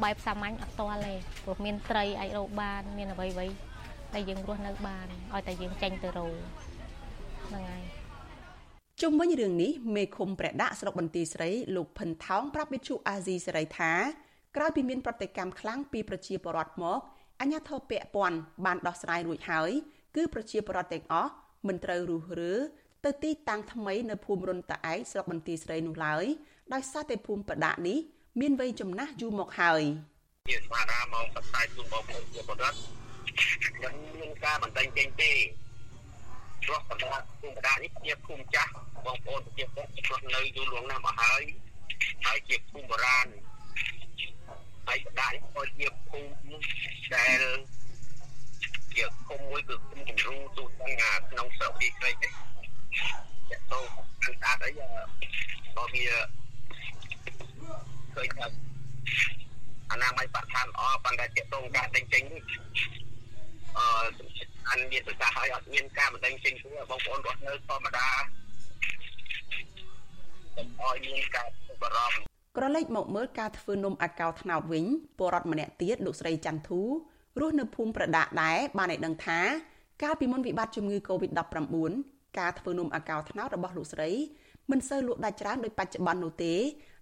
[0.02, 3.46] បែបសាមញ្ញអត់ទាល់ទេព្រោះមានត្រីអាចរកបាន មានអ្វីអ្វី
[4.14, 6.34] ដែលយើងរស់នៅបានឲ្យតែយើងចេញទៅរក
[7.48, 7.84] ហ្នឹងហើយ
[9.02, 13.92] ជុំវិញរឿងនេះមេឃុំព្រះដាក់ស្រុកបន្ទាយស្រីលោកផិនថោងប្រាប់វិទ្យុអាស៊ីសេរីថា
[14.56, 17.00] ក្រោយពីមានប្រតិកម្មខ្លាំងពីប្រជាពលរដ្ឋមក
[17.40, 19.70] អញ្ញាធិបពាក់ព័ន្ធបានដោះស្រាយរួចហើយ
[20.16, 21.30] គឺប្រជាពលរដ្ឋទាំងអស់
[21.66, 22.54] មិនត្រូវរុះរើ
[23.04, 26.24] ទៅទីតាំងថ្មីនៅភូមិរុនតាឯកស្រុកបន្ទាយស្រីនោះឡើយ
[26.72, 27.98] ដោយសារតែភូមិបដានេះ
[28.40, 29.82] មានវ័យចំណាស់យូរមកហើយ
[30.48, 32.78] ជាស្មារតីមកបផ្សាយជូនបងប្អូនជាពលរដ្ឋ
[33.82, 35.32] មិនមានការបន្តចេញទេ
[36.64, 38.70] ព្រោះបណ្ដាភូមិបដានេះជាភូមិចាស់
[39.06, 41.42] បងប្អូនប្រជាពលរដ្ឋឆ្លោះនៅយូរលងណាស់មកហើយ
[42.26, 43.28] ហើយជាភូមិបុរាណ
[44.86, 46.58] ហើយបដានេះក៏ជាភូមិ
[47.14, 47.42] ដែល
[48.96, 53.80] ជាភូមិមួយគឺភូមិគំរូទូទាំងក្នុងស្រុកទីស្រីទេចាក់ទៅ
[54.22, 56.04] ខាងស្អាតអីក៏វា
[58.14, 58.46] ឃើញថា
[59.90, 62.42] អនាម័យបរិស្ថានល្អប៉ុន្តែទាក់ទងការដេញចេញនេះ
[63.78, 63.86] អឺ
[64.70, 68.08] អនមានប្រកាសឲ្យអត់មានការបណ្ដេញចេញទេបងប្អូនរស់នៅធម្មតា
[70.54, 71.48] ខ្ញុំឲ្យមានការ
[71.82, 74.84] បារម្ភ ក្រឡេកមកមើលការធ្វើនំអាកោត្នោតវិញ
[75.18, 76.80] ពលរដ្ឋម្នាក់ទៀតលោកស្រីច័ន្ទធូ
[77.40, 79.40] រស់នៅភូមិប្រដាក់ដែរបានឲ្យដឹងថា
[80.02, 81.66] កាលពីមុនវិបត្តិជំងឺ Covid-19
[82.38, 84.10] ការធ្វើនំអាកោត្នោតរបស់លោកស្រី
[84.70, 86.54] មិនសូវលក់ដាច់ច្រើនដោយបច្ចុប្បន្ននោះទេ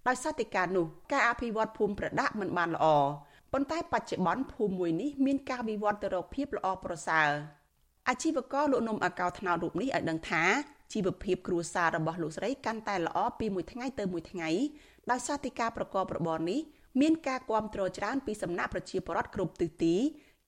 [0.09, 2.87] ដោយសារតែការនោះការអភិវឌ្ឍភូមិប្រដាក់មិនបានល្អ
[3.53, 7.31] ប៉ុន្តែបច្ចុប្បន្នភូមិមួយនេះមានការវិវត្តទៅរកភាពល្អប្រសើរ
[8.09, 10.45] អាជីវករលក់នំអាកោត្នោតរូបនេះឲ្យដឹងថា
[10.93, 14.51] ជីវភាពគ្រួសាររបស់លោកស្រីកាន់តែល្អពីមួយថ្ងៃទៅមួយថ្ងៃ
[15.11, 16.61] ដោយសារតែការប្រកបរបរនេះ
[17.01, 19.95] មានការគ្រប់គ្រងច្រើនពីសំណាក់ប្រជាពលរដ្ឋគ្រប់ទិសទី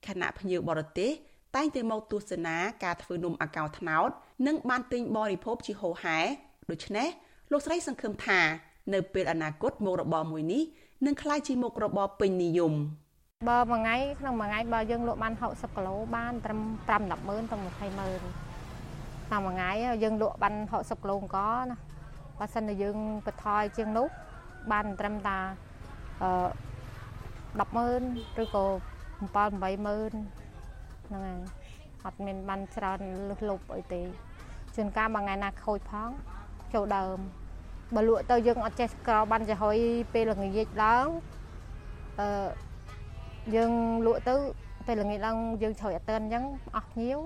[0.07, 1.11] ខណៈភ្ញៀវបរទេស
[1.55, 4.09] តែងតែមកទស្សនាការធ្វើនំអាកោត្នោត
[4.47, 6.19] និងបានទិញបរិភោគជាហូរហែ
[6.71, 7.07] ដូច្នេះ
[7.51, 8.39] លោកស្រីសង្ឃឹមថា
[8.93, 10.63] នៅពេលអនាគតមុខរបរមួយនេះ
[11.05, 12.73] នឹងក្លាយជាមុខរបរពេញនិយម
[13.49, 18.21] បើមួយថ្ងៃក្នុងមួយថ្ងៃបើយើងលក់បាន60គីឡូបានត្រឹម5 10ម៉ឺនទៅ20ម៉ឺន
[19.31, 19.71] តាមមួយថ្ងៃ
[20.03, 21.75] យើងលក់បាន60គីឡូអង្គណា
[22.39, 24.07] បើសិនតែយើងបន្ថយជាងនោះ
[24.71, 25.37] បានត្រឹមតា
[26.23, 26.31] អឺ
[27.59, 28.01] 10ម៉ឺន
[28.41, 28.65] ឬក៏
[29.07, 30.11] 7 8ម៉ឺន
[31.07, 31.39] ហ្នឹងហើយ
[32.05, 32.99] អត់មានបានច្រើន
[33.29, 34.01] លឹះលុបអីទេ
[34.75, 36.09] ជួនកាលមួយថ្ងៃណាខូចផង
[36.73, 37.17] ចូលដើម
[37.95, 39.77] បើលក់ទៅយើងអត់ចេះក្របានចំហុយ
[40.13, 41.07] ពេលល្ងាចឡើង
[42.19, 42.47] អឺ
[43.55, 43.71] យើង
[44.05, 44.35] លក់ទៅ
[44.87, 46.43] ពេលល្ងាចឡើងយើងជ្រោយអត់ទាន់អញ្ចឹង
[46.75, 47.17] អស់ភ្ញៀវ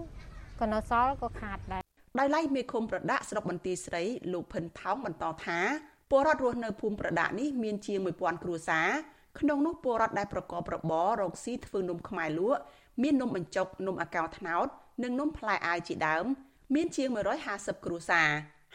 [0.60, 1.84] ក៏នៅសល់ក៏ខាតដែរ
[2.20, 5.60] ដោយឡែកមេឃុំប្រដាក់ស្រុកបន្ទាយស្រីលោកភិនថោងបន្តថា
[6.12, 8.90] ពលរដ្ឋរស់នៅភូមិប្រដាក់នេះមានជាង1000គ្រួសារ
[9.40, 12.62] ក្នុងនោះពលរដ្ឋដែលប្រកបរបររកស៊ីធ្វើនំខ្មែរលក់
[13.02, 14.68] មាននំបញ្ចុកនំអាកោត្នោត
[15.04, 16.26] និងនំផ្លែអាវជាដើម
[16.76, 17.10] មានជាង
[17.48, 18.30] 150គ្រួសារ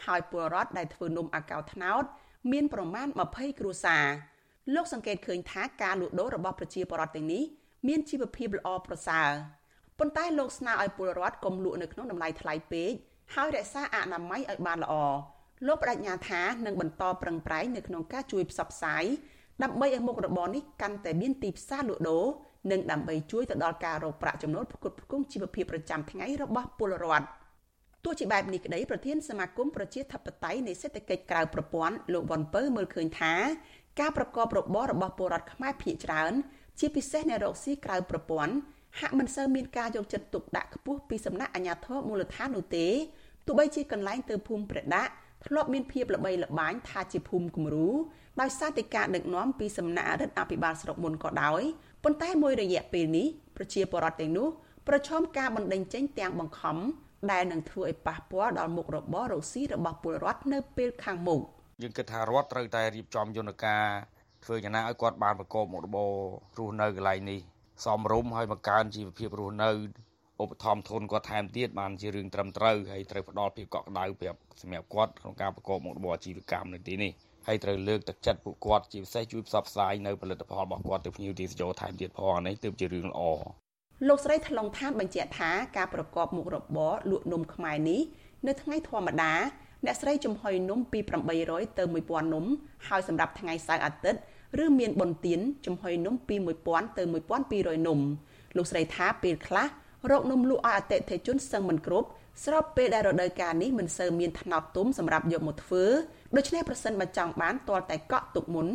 [0.05, 2.03] ហើយពលរដ្ឋដែលធ្វើនំអាកោត្នោត
[2.51, 4.05] មានប្រមាណ20គ្រួសារ
[4.75, 7.43] លោកសង្កេតឃើញថាការលក់ដូររបស់ប្រជាពលរដ្ឋទាំងនេះ
[7.87, 9.29] មានជីវភាពល្អប្រសើរ
[9.99, 12.91] ប៉ុន្តែលោកស្នើឲ្យពលរដ្ឋកុំលក់នៅក្នុងតម្លៃថ្លៃពេក
[13.35, 14.95] ហើយរក្សាអនាម័យឲ្យបានល្អ
[15.65, 19.03] លោកបដិញ្ញាថានឹងបន្តប្រឹងប្រែងនៅក្នុងការជួយផ្សព្វផ្សាយ
[19.63, 22.25] ដើម្បីឲ្យមុខរបរនេះកាន់តែមានទីផ្សារលក់ដូរ
[22.71, 27.27] និងដើម្បីជួយទៅដល់ការរកប្រាក់ចំណូលផ្គត់ផ្គង់ជីវភាពប្រចាំថ្ងៃរបស់ពលរដ្ឋ
[28.03, 33.33] ទោះជាបែបនេះក្តីប្រធានសមាគមប្រជាធិបតេយ្យនៃសេដ្ឋកិច្ចក្រៅប្រព័ន្ធលោកវ៉ាន់ពៅមើលឃើញថា
[33.99, 36.33] ការប្រកបរបររបស់ពលរដ្ឋខ្មែរភាគច្រើន
[36.79, 38.53] ជាពិសេសអ្នករកស៊ីក្រៅប្រព័ន្ធ
[38.99, 42.87] ហាក់មិនសូវមានការយកចិត្តទុកដាក់ខ្ពស់ពីសំណាក់អាជ្ញាធរមូលដ្ឋាននោះទេ
[43.45, 45.11] ទោះបីជាកន្លែងទៅភូមិប្រដាក់
[45.47, 47.89] ធ្លាប់មានភាពល្បីល្បាញថាជាភូមិគំរូ
[48.41, 51.61] ដោយសារតែការដឹកនាំពីសំណាក់រដ្ឋាភិបាលស្រុកមុនក៏ដោយ
[52.03, 54.47] ប៉ុន្តែមួយរយៈពេលនេះប្រជាពលរដ្ឋទាំងនោះ
[54.87, 56.77] ប្រឈមការបណ្តេញចេញទាំងបង្ខំ
[57.31, 61.41] ដែលនឹងធ្វើឲ្យប៉ះពាល់ដល់មុខរបររកស៊ីរបស់ពលរដ្ឋនៅពេលខាងមុខ
[61.81, 63.85] យើងគិតថារដ្ឋត្រូវតែរៀបចំយន្តការ
[64.43, 66.11] ធ្វើយ៉ាងណាឲ្យគាត់បានប្រកបមុខរបរ
[66.57, 67.39] រស់នៅកន្លែងនេះ
[67.85, 69.71] សមរម្យហើយបង្កើនជីវភាពរស់នៅ
[70.41, 77.11] ឧបត្ថម្ភធនគាត់ថែមទៀតបានជារឿងត្រឹមត្រូវហើយត្រូវផ្ដល់ភាពកក់ក្ដៅប្រាប់សម្រាប់គាត់ក្នុងការប្រកបមុខរបរអាជីវកម្មនៅទីនេះ
[77.47, 83.21] ហើយត្រូវលើកទឹកចិត្តពួកគាត់ជាពិសេសជួយផ្សព្វផ្សាយនៅផលិតផលរបស់គាត់ទៅភ្ញៀវទេសចរថែមទៀតផងនេះទើបជារឿងល្អ
[84.07, 88.01] លោកស្រីថ្លុងថានបញ្ជាក់ថាការប្រកបមុខរបរលក់នំខ្មែរនេះ
[88.47, 89.33] នៅថ្ងៃធម្មតា
[89.85, 90.99] អ្នកស្រីចំហុយនំពី
[91.39, 92.45] 800ទៅ1000នំ
[92.87, 94.19] ហើយសម្រាប់ថ្ងៃសៅរ៍អាទិត្យ
[94.63, 96.35] ឬមានបុណ្យទានចំហុយនំពី
[96.67, 97.03] 1000ទៅ
[97.45, 97.99] 1200នំ
[98.57, 99.67] លោកស្រីថាពេលខ្លះ
[100.11, 102.07] រកនំលក់ឲ្យអតិថិជនសឹងមិនគ្រប់
[102.45, 105.83] ស្របពេលដែលរដូវកាលនេះមិនសូវមានថ្នោតទុំសម្រាប់យកមកធ្វើ
[106.37, 108.67] ដូច្នេះប្រសិនបើចង់បានទាល់តែកក់ទុកមុន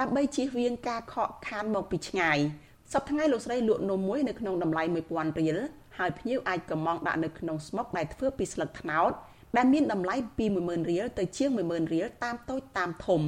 [0.00, 2.38] ដើម្បីជៀសវាងការខកខានមកពីឆ្ងាយ
[2.92, 5.56] សប្តាហ៍ថ្ងៃលោកស្រីលក់នំមួយនៅក្នុងតម្លៃ1000រៀល
[5.98, 9.12] ហើយភ្ញៀវអាចកំងដាក់នៅក្នុងស្មុកដែលធ្វើពីស្លឹកត្នោត
[9.56, 13.22] ដែលមានតម្លៃពី10000រៀលទៅជាង10000រៀលតាមតូចតាមធំ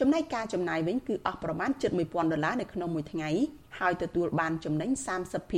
[0.00, 1.70] ចំណែកការចំណាយវិញគឺអស់ប្រមាណ
[2.02, 3.30] 71000ដុល្លារនៅក្នុងមួយថ្ងៃ
[3.78, 4.90] ហើយទទួលបានចំណេញ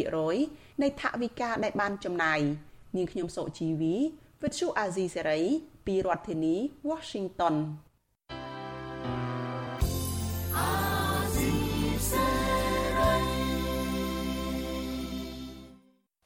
[0.06, 2.40] 30%នៃថវិកាដែលបានចំណាយ
[2.96, 3.96] នាងខ្ញុំសុជីវី
[4.42, 5.40] វិទ្យុអាស៊ីសេរី
[5.86, 6.56] ពីរដ្ឋធានី
[6.90, 7.54] Washington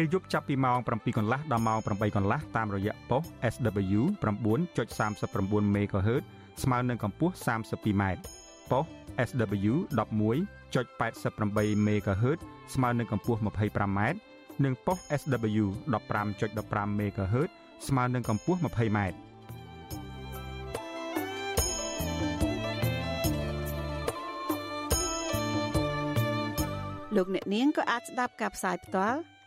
[0.00, 3.22] ពេលយប់ចាប់ពីម៉ោង7កន្លះដល់ម៉ោង8កន្លះតាមរយៈប៉ុស
[3.52, 6.22] SW 9.39 MHz
[6.62, 8.02] ស្មើនឹងកម្ពស់ 32m
[8.70, 8.84] ប៉ុស
[9.28, 12.38] SW 11.88 MHz
[12.74, 14.00] ស្មើនឹងកម្ពស់ 25m
[14.64, 15.64] និងប៉ុស SW
[16.16, 17.50] 15.15 MHz
[17.88, 18.98] ស្មើនឹងកម្ពស់ 20m
[27.16, 29.20] លោកអ្នកនាងក៏អាចស្ដាប់ការផ្សាយផ្ទាល់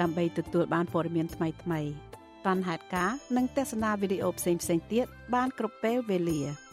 [0.00, 1.54] ដើម្បីទទួលបានព័ត៌មានថ្មីៗ
[2.46, 6.40] តាន់ហេតុការនិងទស្សនាវីដេអូផ្សេងៗទៀតបានគ្រប់ពេលវេលា។